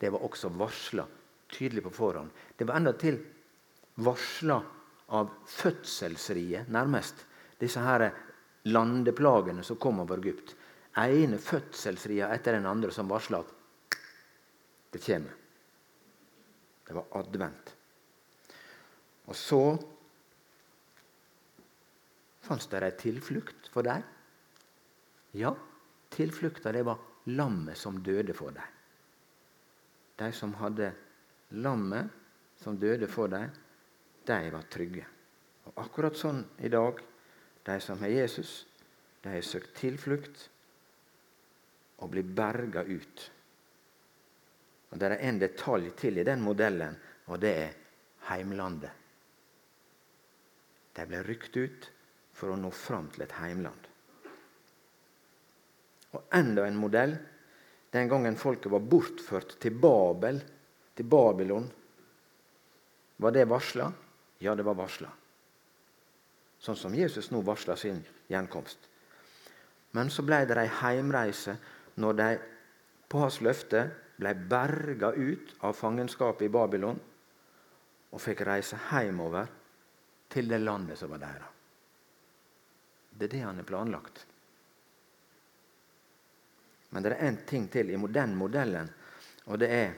Det 0.00 0.08
var 0.08 0.24
også 0.24 0.48
varsla 0.56 1.04
tydelig 1.50 1.84
på 1.84 1.92
forhånd. 1.92 2.30
Det 2.56 2.66
var 2.66 2.80
endatil 2.80 3.20
varsla 4.00 4.58
av 5.10 5.30
fødselsriet, 5.46 6.68
nærmest. 6.70 7.24
Disse 7.60 7.82
her 7.82 8.08
landeplagene 8.70 9.64
som 9.66 9.78
kom 9.80 10.00
over 10.00 10.18
Egypt. 10.18 10.54
ene 10.96 11.38
fødselsria 11.38 12.28
etter 12.34 12.52
den 12.52 12.66
andre 12.66 12.90
som 12.90 13.08
varsla 13.08 13.38
at 13.40 13.98
det 14.92 15.02
kommer. 15.04 15.34
Det 16.86 16.94
var 16.94 17.06
advent. 17.12 17.76
Og 19.26 19.36
så 19.36 19.78
fantes 22.42 22.66
det 22.66 22.82
ei 22.82 22.96
tilflukt 22.98 23.68
for 23.70 23.86
dem. 23.86 24.02
Ja, 25.38 25.54
tilflukta 26.10 26.72
det 26.72 26.82
var 26.82 26.98
lammet 27.30 27.78
som 27.78 28.02
døde 28.02 28.34
for 28.34 28.50
dem. 28.50 28.66
De 30.18 30.32
som 30.32 30.54
hadde 30.58 30.90
lammet 31.50 32.10
som 32.58 32.78
døde 32.78 33.06
for 33.08 33.30
dem, 33.30 33.46
de 34.26 34.52
var 34.52 34.68
trygge. 34.72 35.06
Og 35.70 35.82
Akkurat 35.84 36.16
sånn 36.16 36.42
i 36.64 36.70
dag. 36.72 37.00
De 37.64 37.76
som 37.80 38.00
har 38.00 38.08
Jesus, 38.08 38.64
de 39.22 39.34
har 39.34 39.44
søkt 39.44 39.74
tilflukt 39.76 40.46
og 42.00 42.08
blir 42.14 42.24
berga 42.24 42.82
ut 42.88 43.30
og 44.90 44.98
Det 44.98 45.06
er 45.06 45.22
en 45.28 45.38
detalj 45.38 45.92
til 45.98 46.18
i 46.18 46.26
den 46.26 46.42
modellen, 46.42 46.96
og 47.30 47.38
det 47.38 47.52
er 47.54 47.76
heimlandet. 48.26 48.90
De 50.96 51.06
ble 51.06 51.22
rykt 51.22 51.56
ut 51.56 51.86
for 52.34 52.50
å 52.50 52.58
nå 52.58 52.72
fram 52.74 53.06
til 53.14 53.22
et 53.22 53.36
heimland. 53.38 53.86
Og 56.10 56.34
enda 56.34 56.66
en 56.66 56.80
modell. 56.80 57.14
Den 57.90 58.10
gangen 58.10 58.38
folket 58.38 58.70
var 58.70 58.82
bortført 58.82 59.56
til 59.62 59.78
Babel, 59.78 60.40
til 60.94 61.06
Babylon. 61.06 61.70
Var 63.22 63.34
det 63.34 63.46
varsla? 63.50 63.86
Ja, 64.40 64.54
det 64.56 64.64
var 64.64 64.78
varsla. 64.78 65.10
Sånn 66.60 66.76
som 66.76 66.94
Jesus 66.96 67.30
nå 67.32 67.42
varsla 67.44 67.76
sin 67.76 68.00
gjenkomst. 68.28 68.88
Men 69.96 70.10
så 70.12 70.24
ble 70.24 70.42
det 70.48 70.56
ei 70.60 70.70
heimreise 70.80 71.56
når 72.00 72.16
de 72.20 72.28
på 73.10 73.20
hans 73.20 73.40
løfte 73.44 73.84
ble 74.20 74.34
berga 74.48 75.12
ut 75.16 75.54
av 75.66 75.76
fangenskapet 75.76 76.46
i 76.46 76.52
Babylon 76.52 77.00
og 78.10 78.22
fikk 78.22 78.44
reise 78.46 78.78
hjemover 78.90 79.48
til 80.30 80.48
det 80.50 80.60
landet 80.62 80.98
som 80.98 81.10
var 81.12 81.22
deres. 81.24 81.56
Det 83.10 83.26
er 83.28 83.34
det 83.34 83.42
han 83.44 83.60
har 83.60 83.68
planlagt. 83.68 84.22
Men 86.90 87.04
det 87.04 87.12
er 87.12 87.28
én 87.28 87.42
ting 87.46 87.68
til 87.70 87.90
i 87.90 87.98
den 88.08 88.32
modellen, 88.38 88.88
og 89.46 89.58
det 89.60 89.68
er 89.74 89.92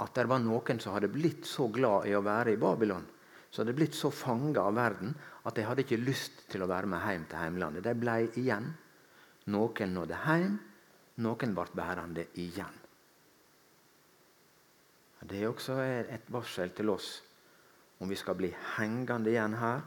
at 0.00 0.14
det 0.16 0.26
var 0.28 0.40
noen 0.40 0.80
som 0.80 0.96
hadde 0.96 1.12
blitt 1.12 1.46
så 1.46 1.68
glad 1.68 2.08
i 2.08 2.14
å 2.16 2.24
være 2.24 2.54
i 2.54 2.60
Babylon, 2.60 3.04
så 3.50 3.62
hadde 3.62 3.74
blitt 3.74 3.96
så 3.98 4.12
fanga 4.14 4.62
av 4.62 4.76
verden 4.78 5.14
at 5.48 5.56
jeg 5.58 5.66
hadde 5.66 5.82
ikke 5.82 5.98
lyst 6.02 6.44
til 6.52 6.62
å 6.62 6.68
være 6.70 6.90
med 6.90 7.02
hjem 7.02 7.24
til 7.30 7.42
heimlandet. 7.42 7.86
De 7.86 7.94
ble 7.98 8.18
igjen. 8.38 8.68
Noen 9.50 9.94
nådde 9.96 10.20
hjem, 10.22 10.52
noen 11.24 11.56
ble 11.56 11.66
bærende 11.74 12.26
igjen. 12.38 12.76
Det 15.20 15.40
er 15.40 15.50
også 15.50 15.76
et 15.82 16.30
varsel 16.32 16.70
til 16.76 16.92
oss 16.94 17.10
om 18.00 18.08
vi 18.08 18.16
skal 18.16 18.38
bli 18.38 18.48
hengende 18.78 19.28
igjen 19.32 19.58
her, 19.60 19.82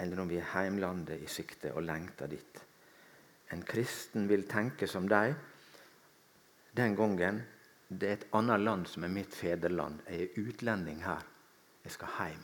eller 0.00 0.22
om 0.22 0.30
vi 0.30 0.40
er 0.40 0.48
heimlandet 0.54 1.22
i 1.22 1.28
sikte 1.30 1.74
og 1.76 1.84
lengter 1.86 2.30
dit. 2.32 2.62
En 3.52 3.62
kristen 3.66 4.26
vil 4.30 4.46
tenke 4.50 4.88
som 4.90 5.06
deg. 5.10 5.34
Den 6.74 6.96
gangen 6.98 7.42
det 7.90 8.08
er 8.08 8.16
et 8.16 8.26
annet 8.38 8.62
land 8.62 8.88
som 8.88 9.04
er 9.04 9.12
mitt 9.12 9.34
fedreland. 9.34 10.00
Jeg 10.08 10.30
er 10.30 10.48
utlending 10.48 11.04
her. 11.04 11.22
Jeg 11.84 11.94
skal 11.98 12.16
hjem. 12.18 12.42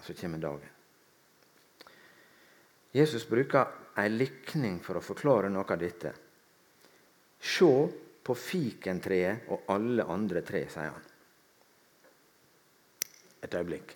Og 0.00 0.06
så 0.06 0.14
kommer 0.16 0.40
dagen. 0.40 0.68
Jesus 2.92 3.28
bruker 3.28 3.66
ei 4.00 4.08
likning 4.08 4.80
for 4.82 4.98
å 4.98 5.04
forklare 5.04 5.50
noe 5.52 5.68
av 5.68 5.78
dette. 5.78 6.12
Se 7.40 7.68
på 8.24 8.36
fikentreet 8.36 9.50
og 9.52 9.68
alle 9.72 10.06
andre 10.08 10.42
tre, 10.46 10.64
sier 10.72 10.90
han. 10.90 11.04
Et 13.44 13.54
øyeblikk. 13.60 13.94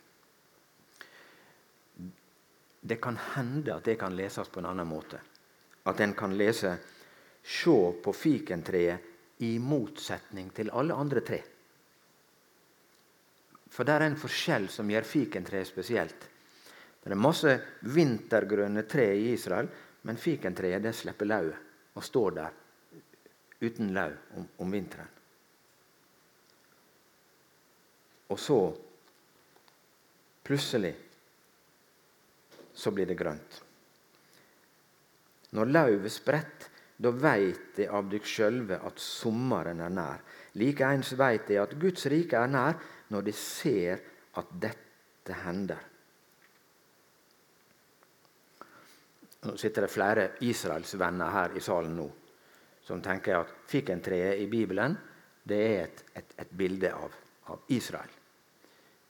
Det 2.84 3.00
kan 3.00 3.16
hende 3.32 3.74
at 3.74 3.88
det 3.88 3.96
kan 4.00 4.14
leses 4.16 4.52
på 4.52 4.60
en 4.60 4.68
annen 4.68 4.88
måte. 4.88 5.20
At 5.88 6.00
en 6.00 6.14
kan 6.14 6.36
lese 6.36 6.76
'se 7.42 7.92
på 8.04 8.12
fikentreet 8.12 9.00
i 9.38 9.58
motsetning 9.58 10.50
til 10.54 10.70
alle 10.70 10.94
andre 10.94 11.20
tre'. 11.20 11.53
For 13.74 13.86
det 13.86 13.96
er 13.96 14.06
en 14.06 14.18
forskjell 14.18 14.68
som 14.70 14.90
gjør 14.90 15.06
fikentreet 15.08 15.66
spesielt. 15.66 16.28
Det 17.02 17.10
er 17.10 17.20
masse 17.20 17.54
vintergrønne 17.90 18.84
tre 18.88 19.08
i 19.18 19.32
Israel, 19.34 19.66
men 20.06 20.20
fikentreet 20.20 20.84
det 20.84 20.94
slipper 20.94 21.28
lauvet 21.28 21.72
og 21.94 22.04
står 22.04 22.36
der 22.38 22.60
uten 23.64 23.92
lauv 23.94 24.38
om, 24.38 24.46
om 24.62 24.72
vinteren. 24.72 25.10
Og 28.32 28.40
så 28.40 28.58
plutselig 30.44 30.94
så 32.74 32.90
blir 32.90 33.06
det 33.06 33.18
grønt. 33.18 33.60
Når 35.54 35.70
lauvet 35.70 36.12
spretter, 36.12 36.70
da 36.94 37.10
veit 37.10 37.74
de 37.76 37.88
av 37.90 38.06
dykk 38.10 38.26
sjølve 38.26 38.76
at 38.86 39.00
sommeren 39.02 39.80
er 39.82 39.90
nær. 39.90 40.20
Likeens 40.58 41.10
veit 41.18 41.48
de 41.50 41.58
at 41.58 41.74
Guds 41.78 42.06
rike 42.10 42.38
er 42.38 42.50
nær, 42.50 42.78
når 43.12 43.26
de 43.26 43.32
ser 43.36 44.00
at 44.40 44.52
dette 44.60 45.38
hender. 45.44 45.90
Nå 49.44 49.56
sitter 49.60 49.84
det 49.84 49.92
flere 49.92 50.28
Israelsvenner 50.46 51.34
her 51.34 51.56
i 51.56 51.62
salen 51.64 51.96
nå 51.98 52.06
som 52.84 53.00
tenker 53.02 53.38
at 53.40 53.52
fikentreet 53.68 54.42
i 54.42 54.48
Bibelen 54.50 54.96
det 55.44 55.60
er 55.60 55.78
et, 55.84 56.02
et, 56.16 56.34
et 56.40 56.52
bilde 56.56 56.90
av, 56.92 57.16
av, 57.52 57.64
Israel. 57.72 58.12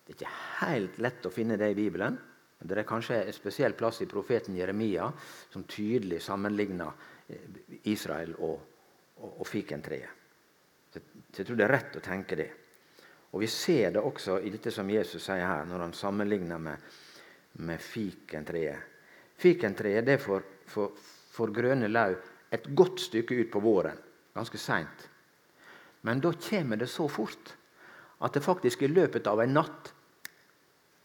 Det 0.05 0.13
er 0.13 0.17
ikke 0.17 0.37
helt 0.61 0.99
lett 1.03 1.27
å 1.27 1.33
finne 1.35 1.59
det 1.59 1.71
i 1.73 1.77
Bibelen. 1.79 2.17
men 2.59 2.69
Det 2.69 2.79
er 2.79 2.89
kanskje 2.89 3.21
en 3.23 3.35
spesiell 3.35 3.75
plass 3.79 4.01
i 4.03 4.11
profeten 4.11 4.57
Jeremia 4.59 5.07
som 5.51 5.65
tydelig 5.65 6.21
sammenligner 6.23 6.91
eh, 7.29 7.79
Israel 7.91 8.35
og, 8.39 8.59
og, 9.17 9.41
og 9.41 9.47
fikentreet. 9.47 10.23
Så, 10.93 11.03
jeg 11.37 11.47
tror 11.47 11.59
det 11.59 11.67
er 11.67 11.75
rett 11.75 11.99
å 11.99 12.03
tenke 12.03 12.39
det. 12.39 12.51
Og 13.35 13.41
Vi 13.41 13.49
ser 13.51 13.91
det 13.91 13.99
også 13.99 14.39
i 14.47 14.51
dette 14.55 14.71
som 14.71 14.91
Jesus 14.91 15.25
sier 15.27 15.43
her, 15.43 15.65
når 15.67 15.89
han 15.89 15.93
sammenligner 15.99 16.61
med, 16.63 16.83
med 17.67 17.81
fikentreet. 17.83 18.93
Fikentreet 19.43 20.07
det 20.07 20.21
får, 20.23 20.45
får, 20.71 20.93
får 21.35 21.53
grønne 21.57 21.89
lau 21.91 22.13
et 22.55 22.69
godt 22.79 23.01
stykke 23.03 23.35
ut 23.35 23.51
på 23.51 23.63
våren, 23.65 23.99
ganske 24.39 24.59
seint. 24.63 25.09
Men 26.07 26.23
da 26.23 26.31
kommer 26.39 26.79
det 26.79 26.87
så 26.93 27.09
fort 27.11 27.51
at 28.23 28.37
det 28.37 28.45
faktisk 28.45 28.85
i 28.87 28.93
løpet 28.93 29.27
av 29.27 29.43
en 29.43 29.57
natt 29.57 29.91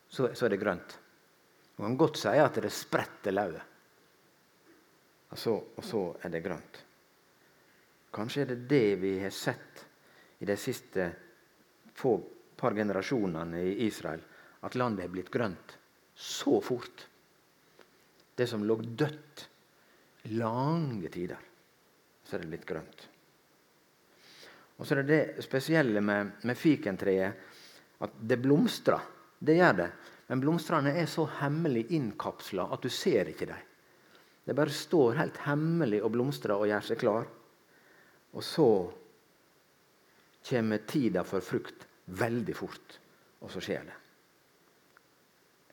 så, 0.10 0.30
så 0.30 0.46
er 0.46 0.54
det 0.54 0.60
grønt. 0.62 0.94
Man 1.80 1.96
kan 1.96 1.98
godt 2.04 2.20
si 2.22 2.36
at 2.38 2.60
det 2.62 2.72
spretter 2.74 3.34
lauvet. 3.34 3.66
Og 5.34 5.38
så, 5.38 5.56
og 5.58 5.86
så 5.86 6.04
er 6.22 6.34
det 6.34 6.44
grønt. 6.46 6.78
Kanskje 8.14 8.46
er 8.46 8.54
det 8.54 8.60
det 8.70 8.86
vi 9.02 9.16
har 9.24 9.34
sett 9.34 9.84
i 10.42 10.46
de 10.46 10.58
siste 10.58 11.10
få 12.00 12.16
par 12.60 12.76
generasjonene 12.76 13.62
i 13.62 13.86
Israel. 13.86 14.22
At 14.62 14.76
landet 14.76 15.06
er 15.06 15.14
blitt 15.14 15.32
grønt 15.32 15.78
så 16.20 16.60
fort. 16.62 17.08
Det 18.36 18.48
som 18.48 18.64
lå 18.68 18.76
dødt 18.76 19.46
lange 20.36 21.10
tider, 21.12 21.40
så 22.24 22.36
er 22.36 22.44
det 22.44 22.52
blitt 22.52 22.68
grønt. 22.68 23.06
Og 24.80 24.88
så 24.88 24.96
er 24.96 25.04
det 25.04 25.10
det 25.12 25.44
spesielle 25.44 26.04
med, 26.04 26.36
med 26.44 26.60
fikentreet 26.60 28.04
at 28.04 28.20
det 28.20 28.40
blomstrer. 28.40 29.02
Det 29.40 29.56
gjør 29.56 29.76
det. 29.80 29.90
Men 30.30 30.44
blomstene 30.44 30.94
er 31.00 31.08
så 31.10 31.26
hemmelig 31.40 31.88
innkapsla 31.96 32.68
at 32.72 32.84
du 32.84 32.92
ser 32.92 33.32
ikke 33.32 33.48
dem. 33.50 33.66
Det 34.44 34.56
bare 34.56 34.74
står 34.74 35.20
helt 35.20 35.40
hemmelig 35.46 36.00
og 36.04 36.14
blomstrer 36.16 36.56
og 36.56 36.68
gjør 36.68 36.88
seg 36.88 37.00
klar. 37.02 37.28
Og 38.36 38.44
så 38.46 38.70
kommer 40.50 40.88
tida 40.88 41.24
for 41.28 41.44
frukt 41.44 41.89
veldig 42.10 42.56
fort, 42.58 43.00
og 43.42 43.52
så 43.52 43.62
skjer 43.64 43.86
det. 43.88 43.98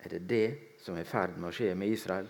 Er 0.04 0.12
det 0.12 0.22
det 0.30 0.48
som 0.82 0.96
er 0.96 1.06
i 1.06 1.08
ferd 1.08 1.38
med 1.38 1.50
å 1.50 1.54
skje 1.56 1.72
med 1.78 1.90
Israel? 1.90 2.28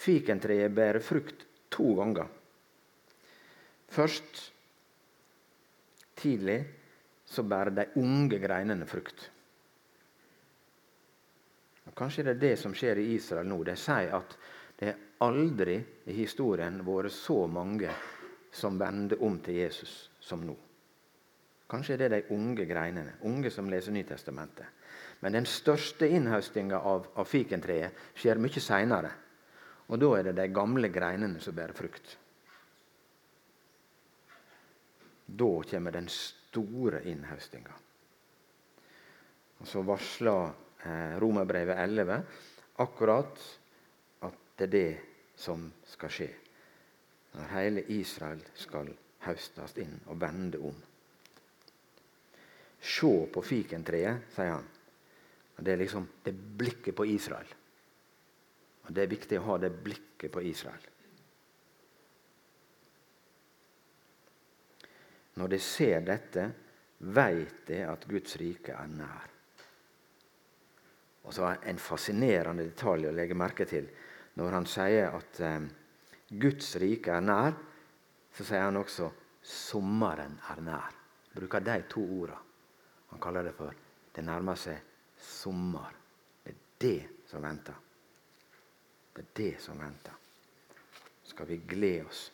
Fikentreet 0.00 0.72
bærer 0.74 1.04
frukt 1.04 1.46
to 1.72 1.94
ganger. 1.96 2.28
Først 3.90 4.40
tidlig 6.20 6.58
så 7.30 7.44
bærer 7.46 7.74
de 7.74 7.86
unge 8.02 8.38
greinene 8.42 8.86
frukt. 8.88 9.30
Og 11.86 11.94
kanskje 11.96 12.26
det 12.26 12.36
er 12.36 12.42
det 12.44 12.56
som 12.60 12.74
skjer 12.76 13.00
i 13.02 13.12
Israel 13.16 13.48
nå. 13.50 13.62
De 13.66 13.76
sier 13.78 14.12
at 14.14 14.36
det 14.80 14.92
er 14.92 15.04
aldri 15.26 15.78
i 16.08 16.16
historien 16.16 16.80
vært 16.86 17.12
så 17.14 17.44
mange 17.50 17.92
som 18.52 18.78
vender 18.80 19.20
om 19.24 19.38
til 19.44 19.62
Jesus 19.62 19.94
som 20.20 20.44
nå. 20.46 20.56
Kanskje 21.70 21.96
det 22.00 22.08
er 22.08 22.16
de 22.16 22.34
unge 22.34 22.66
greinene, 22.66 23.14
unge 23.28 23.50
som 23.54 23.68
leser 23.70 23.94
Nytestamentet. 23.94 24.66
Men 25.20 25.36
den 25.36 25.46
største 25.46 26.08
innhøstinga 26.08 26.80
av, 26.80 27.06
av 27.14 27.28
fikentreet 27.28 28.16
skjer 28.18 28.40
mye 28.42 28.62
seinere. 28.62 29.12
Og 29.90 30.00
da 30.00 30.10
er 30.16 30.28
det 30.28 30.38
de 30.38 30.48
gamle 30.54 30.90
greinene 30.90 31.42
som 31.42 31.54
bærer 31.54 31.76
frukt. 31.76 32.16
Da 35.30 35.50
kommer 35.70 35.94
den 35.94 36.08
store 36.10 37.04
innhøstinga. 37.06 37.76
Og 39.60 39.68
Så 39.68 39.82
varsler 39.86 40.50
eh, 40.86 41.18
Romerbrevet 41.20 41.78
11 41.78 42.20
akkurat 42.80 43.42
at 44.26 44.38
det 44.56 44.66
er 44.66 44.74
det 44.74 45.00
som 45.36 45.68
skal 45.86 46.14
skje. 46.16 46.30
Når 47.34 47.52
hele 47.54 47.84
Israel 47.94 48.40
skal 48.58 48.88
høstes 49.26 49.76
inn 49.78 50.00
og 50.08 50.18
vende 50.20 50.58
om. 50.64 50.78
Se 52.80 53.12
på 53.32 53.42
fikentreet, 53.44 54.30
sier 54.34 54.54
han. 54.56 54.68
Det 55.60 55.74
er 55.74 55.82
liksom 55.82 56.06
det 56.24 56.32
blikket 56.32 56.96
på 56.96 57.04
Israel. 57.06 57.48
Og 58.86 58.92
Det 58.92 59.02
er 59.02 59.12
viktig 59.12 59.38
å 59.38 59.48
ha 59.50 59.58
det 59.60 59.70
blikket 59.84 60.32
på 60.32 60.42
Israel. 60.42 60.86
Når 65.36 65.52
de 65.52 65.58
ser 65.62 66.00
dette, 66.04 66.46
veit 66.98 67.66
de 67.68 67.84
at 67.86 68.08
Guds 68.08 68.36
rike 68.40 68.74
er 68.76 68.88
nær. 68.88 69.28
Og 71.24 71.34
så 71.36 71.46
er 71.52 71.68
En 71.68 71.78
fascinerende 71.78 72.64
detalj 72.64 73.08
å 73.08 73.14
legge 73.14 73.36
merke 73.36 73.68
til 73.68 73.88
når 74.40 74.52
han 74.56 74.66
sier 74.66 75.12
at 75.12 75.40
eh, 75.44 75.66
Guds 76.40 76.76
rike 76.80 77.12
er 77.12 77.20
nær, 77.20 77.56
så 78.32 78.44
sier 78.44 78.62
han 78.62 78.76
også 78.76 79.10
'sommeren 79.42 80.38
er 80.50 80.60
nær'. 80.62 80.96
Bruker 81.34 81.60
de 81.60 81.82
to 81.88 82.00
ordene. 82.00 82.49
Han 83.10 83.20
kaller 83.20 83.42
det 83.42 83.54
for 83.54 83.74
'det 84.14 84.24
nærmer 84.24 84.54
seg 84.54 84.78
sommer'. 85.18 85.94
Det 86.44 86.52
er 86.52 86.58
det 86.80 87.08
som 87.26 87.42
venter. 87.42 87.74
Det 89.16 89.22
er 89.22 89.32
det 89.36 89.60
som 89.60 89.78
venter. 89.78 90.12
Skal 91.24 91.46
vi 91.46 91.56
glede 91.68 92.06
oss. 92.06 92.32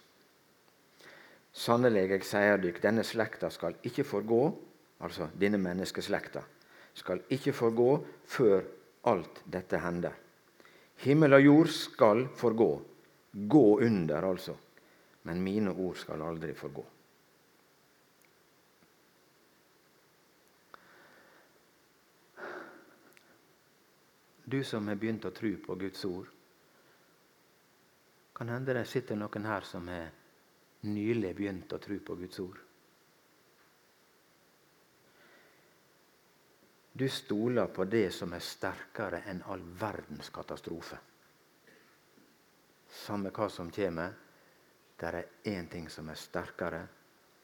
Sannelig, 1.52 2.10
jeg 2.10 2.24
sier 2.24 2.58
dykk, 2.60 2.82
denne 2.82 3.04
slekta 3.04 3.50
skal 3.50 3.74
ikke 3.82 4.04
forgå, 4.04 4.40
altså 5.00 5.28
denne 5.40 5.58
menneskeslekta, 5.58 6.42
skal 6.94 7.22
ikke 7.30 7.52
forgå 7.52 8.06
før 8.26 8.62
alt 9.04 9.42
dette 9.52 9.78
hender. 9.78 10.12
Himmel 10.96 11.36
og 11.36 11.42
jord 11.44 11.72
skal 11.72 12.26
forgå. 12.36 12.70
Gå 13.48 13.80
under, 13.80 14.24
altså. 14.24 14.54
Men 15.22 15.42
mine 15.42 15.72
ord 15.72 15.96
skal 15.96 16.22
aldri 16.22 16.54
forgå. 16.54 16.84
Du 24.56 24.64
som 24.64 24.88
har 24.88 24.96
begynt 24.96 25.24
å 25.28 25.34
tro 25.36 25.50
på 25.60 25.74
Guds 25.76 26.04
ord, 26.08 26.28
kan 28.32 28.48
hende 28.48 28.72
det 28.72 28.86
sitter 28.88 29.18
noen 29.20 29.44
her 29.44 29.66
som 29.68 29.88
har 29.92 30.06
nylig 30.88 31.34
begynt 31.36 31.74
å 31.76 31.78
tro 31.82 31.98
på 32.00 32.16
Guds 32.16 32.40
ord. 32.40 32.62
Du 36.96 37.04
stoler 37.12 37.68
på 37.68 37.84
det 37.84 38.06
som 38.16 38.32
er 38.32 38.48
sterkere 38.48 39.20
enn 39.28 39.44
all 39.52 39.68
verdens 39.76 40.32
katastrofe. 40.32 41.02
Samme 43.04 43.34
hva 43.36 43.52
som 43.52 43.68
kommer, 43.68 44.16
det 44.96 45.12
er 45.12 45.22
én 45.52 45.68
ting 45.68 45.92
som 45.92 46.08
er 46.08 46.16
sterkere, 46.16 46.84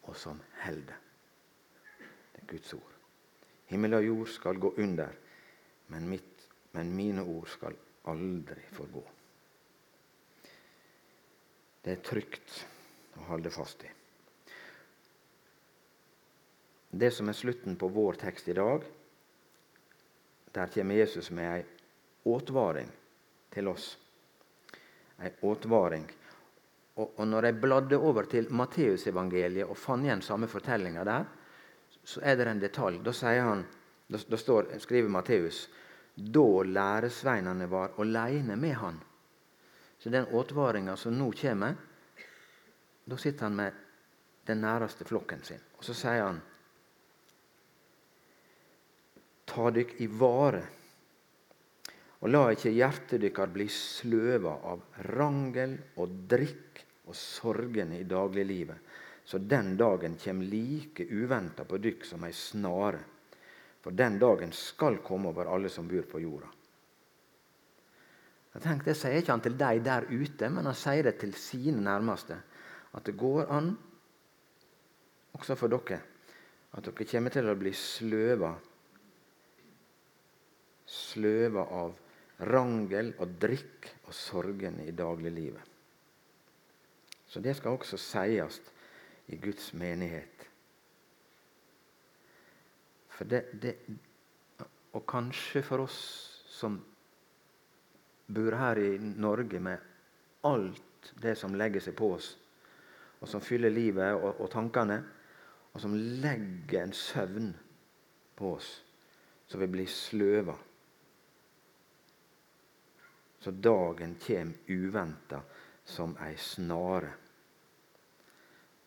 og 0.09 0.17
som 0.17 0.41
holder. 0.65 0.97
Det 2.01 2.41
er 2.41 2.53
Guds 2.57 2.73
ord. 2.81 3.01
Himmel 3.69 4.01
og 4.01 4.13
jord 4.15 4.39
skal 4.41 4.65
gå 4.65 4.79
under, 4.81 5.13
men, 5.93 6.09
mitt, 6.09 6.32
men 6.73 6.95
mine 6.97 7.23
ord 7.23 7.49
skal 7.49 7.77
aldri 8.11 8.63
forgå. 8.73 9.03
Det 11.83 11.97
er 11.97 12.05
trygt 12.07 12.57
å 13.19 13.27
holde 13.33 13.51
fast 13.53 13.85
i. 13.85 13.91
Det 16.93 17.11
som 17.11 17.29
er 17.29 17.37
slutten 17.37 17.77
på 17.81 17.89
vår 17.89 18.21
tekst 18.21 18.49
i 18.53 18.57
dag, 18.57 18.85
der 20.53 20.73
kommer 20.75 20.95
Jesus 20.95 21.31
med 21.33 21.49
ei 21.49 21.63
åtvaring 22.29 22.91
til 23.53 23.69
oss. 23.73 23.87
Ei 25.19 25.33
åtvaring. 25.41 26.05
Og, 27.01 27.15
og 27.17 27.25
når 27.27 27.49
jeg 27.49 27.61
bladde 27.63 27.99
over 27.99 28.29
til 28.29 28.51
Matteusevangeliet 28.53 29.69
og 29.69 29.81
fant 29.81 30.05
igjen 30.05 30.25
samme 30.25 30.49
fortellinga 30.53 31.05
der, 31.09 31.25
så 32.05 32.21
er 32.21 32.37
det 32.37 32.51
en 32.51 32.61
detalj. 32.61 33.01
Da, 33.05 33.15
han, 33.41 33.65
da, 34.09 34.21
da 34.29 34.39
står, 34.39 34.75
skriver 34.83 35.09
Matteus 35.09 35.65
da 36.15 36.49
læresveinene 36.67 37.67
var 37.71 37.97
aleine 38.03 38.57
med 38.57 38.79
han 38.81 39.01
så 40.03 40.11
den 40.11 40.27
åtvaringa 40.27 40.97
som 40.97 41.15
nå 41.15 41.29
kommer, 41.39 41.75
da 43.05 43.17
sitter 43.17 43.47
han 43.47 43.55
med 43.55 43.77
den 44.47 44.59
næreste 44.65 45.07
flokken 45.07 45.45
sin. 45.47 45.61
Og 45.79 45.85
så 45.87 45.95
sier 45.95 46.25
han 46.25 46.41
Ta 49.53 49.69
dykk 49.71 49.93
i 50.01 50.09
vare, 50.09 50.63
og 52.19 52.31
la 52.33 52.41
ikke 52.51 52.73
hjertet 52.73 53.21
dykkar 53.23 53.53
bli 53.55 53.69
sløva 53.71 54.57
av 54.73 54.83
rangel 55.13 55.77
og 56.01 56.15
drikk 56.31 56.83
og 57.07 57.15
sorgene 57.19 58.01
i 58.01 58.09
dagliglivet, 58.09 58.79
så 59.23 59.39
den 59.39 59.77
dagen 59.79 60.17
kjem 60.19 60.41
like 60.49 61.07
uventa 61.13 61.67
på 61.69 61.79
dykk 61.79 62.09
som 62.09 62.25
ei 62.27 62.33
snare. 62.35 63.05
For 63.83 63.95
den 63.99 64.19
dagen 64.23 64.53
skal 64.55 65.01
komme 65.03 65.33
over 65.33 65.51
alle 65.51 65.71
som 65.73 65.89
bor 65.91 66.07
på 66.09 66.21
jorda. 66.23 66.51
Jeg 68.53 68.63
tenkte, 68.63 68.91
Det 68.91 68.97
sier 68.97 69.19
ikke 69.19 69.33
han 69.33 69.45
til 69.45 69.57
deg 69.59 69.83
der 69.85 70.07
ute, 70.11 70.49
men 70.53 70.69
han 70.69 70.77
sier 70.77 71.03
det 71.09 71.17
til 71.23 71.33
sine 71.35 71.81
nærmeste. 71.83 72.37
At 72.93 73.05
det 73.09 73.17
går 73.17 73.49
an, 73.51 73.73
også 75.33 75.57
for 75.57 75.73
dere, 75.73 76.03
at 76.73 76.85
dere 76.85 77.09
kommer 77.09 77.33
til 77.33 77.49
å 77.49 77.57
bli 77.57 77.73
sløva. 77.73 78.53
Sløva 80.87 81.65
av 81.81 81.97
rangel 82.53 83.15
og 83.19 83.39
drikk 83.41 83.89
og 84.07 84.15
sorgene 84.17 84.85
i 84.85 84.95
dagliglivet. 84.97 85.69
Så 87.29 87.41
det 87.41 87.57
skal 87.57 87.79
også 87.79 87.97
sies 87.97 88.61
i 89.33 89.39
Guds 89.41 89.73
menighet. 89.73 90.32
For 93.13 93.29
det, 93.29 93.45
det, 93.63 93.77
og 94.93 95.05
kanskje 95.09 95.63
for 95.65 95.85
oss 95.85 95.99
som 96.53 96.79
bor 98.33 98.57
her 98.57 98.81
i 98.81 98.97
Norge 98.99 99.61
med 99.61 99.79
alt 100.49 101.13
det 101.23 101.35
som 101.39 101.55
legger 101.59 101.83
seg 101.85 101.97
på 101.99 102.13
oss, 102.17 102.33
og 103.21 103.29
som 103.29 103.43
fyller 103.45 103.73
livet 103.73 104.15
og, 104.17 104.41
og 104.43 104.51
tankene, 104.53 104.99
og 105.73 105.81
som 105.81 105.95
legger 105.97 106.83
en 106.83 106.95
søvn 106.97 107.53
på 108.37 108.55
oss, 108.57 108.71
så 109.49 109.61
vi 109.61 109.69
blir 109.71 109.89
sløva. 109.91 110.55
Så 113.43 113.51
dagen 113.51 114.15
kommer 114.23 114.71
uventa 114.71 115.41
som 115.85 116.15
ei 116.23 116.37
snare. 116.39 117.11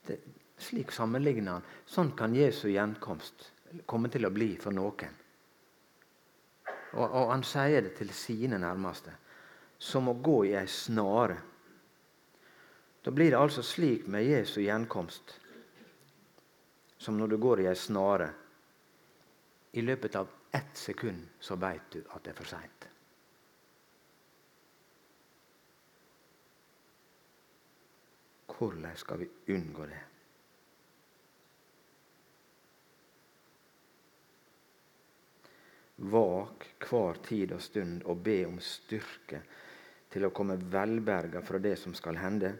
Det, 0.05 0.19
slik 0.57 0.93
sammenligner 0.95 1.57
han. 1.57 1.65
Sånn 1.85 2.13
kan 2.15 2.35
Jesu 2.37 2.69
gjenkomst 2.71 3.49
komme 3.85 4.09
til 4.09 4.27
å 4.27 4.33
bli 4.33 4.53
for 4.61 4.75
noen. 4.75 5.21
Og, 6.95 7.03
og 7.03 7.31
han 7.33 7.43
sier 7.43 7.83
det 7.83 7.95
til 7.97 8.11
sine 8.15 8.59
nærmeste 8.61 9.11
som 9.77 10.07
å 10.07 10.15
gå 10.23 10.37
i 10.47 10.55
ei 10.55 10.67
snare. 10.71 11.35
Da 13.03 13.11
blir 13.11 13.33
det 13.33 13.39
altså 13.39 13.63
slik 13.65 14.07
med 14.09 14.25
Jesu 14.25 14.61
gjenkomst 14.63 15.35
som 16.97 17.19
når 17.19 17.35
du 17.35 17.37
går 17.37 17.61
i 17.61 17.67
ei 17.69 17.75
snare. 17.77 18.31
I 19.75 19.83
løpet 19.83 20.15
av 20.15 20.31
ett 20.55 20.77
sekund 20.77 21.27
så 21.39 21.59
veit 21.59 21.91
du 21.91 21.99
at 21.99 22.23
det 22.23 22.31
er 22.31 22.37
for 22.39 22.49
seint. 22.49 22.87
Hvordan 28.55 28.95
skal 28.95 29.19
vi 29.19 29.29
unngå 29.51 29.85
det? 29.91 30.03
Vak 35.95 36.65
hver 36.89 37.19
tid 37.23 37.53
og 37.55 37.61
stund 37.63 38.03
og 38.03 38.19
be 38.23 38.41
om 38.47 38.57
styrke 38.59 39.39
til 40.11 40.27
å 40.27 40.33
komme 40.35 40.57
velberga 40.59 41.41
fra 41.43 41.59
det 41.59 41.75
som 41.79 41.95
skal 41.95 42.19
hende, 42.19 42.51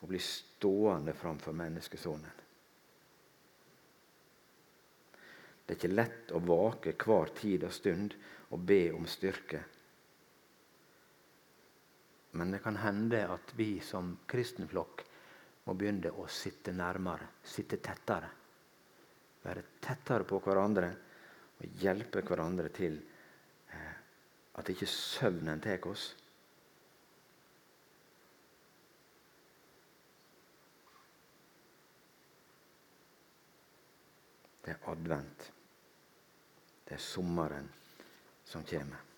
og 0.00 0.08
bli 0.08 0.20
stående 0.24 1.12
framfor 1.12 1.52
menneskesonen. 1.52 2.38
Det 5.64 5.76
er 5.76 5.78
ikke 5.78 5.92
lett 5.92 6.32
å 6.32 6.40
vake 6.42 6.94
hver 6.98 7.30
tid 7.36 7.66
og 7.68 7.74
stund 7.76 8.16
og 8.50 8.64
be 8.66 8.80
om 8.96 9.04
styrke. 9.06 9.60
Men 12.32 12.50
det 12.50 12.62
kan 12.64 12.80
hende 12.80 13.20
at 13.28 13.52
vi 13.58 13.76
som 13.84 14.16
kristenflokk 14.26 15.04
må 15.68 15.76
begynne 15.76 16.10
å 16.16 16.24
sitte 16.32 16.72
nærmere, 16.74 17.28
sitte 17.44 17.78
tettere. 17.84 18.32
Være 19.44 19.64
tettere 19.84 20.26
på 20.26 20.40
hverandre 20.42 20.90
og 21.60 21.80
hjelpe 21.82 22.22
hverandre 22.24 22.70
til 22.72 22.96
eh, 23.72 23.92
at 24.58 24.72
ikke 24.72 24.88
søvnen 24.88 25.60
tar 25.60 25.84
oss. 25.90 26.10
Det 34.64 34.72
er 34.72 34.90
advent. 34.92 35.52
Det 36.88 36.96
er 36.96 37.04
sommeren 37.04 37.70
som 38.44 38.64
kommer. 38.64 39.09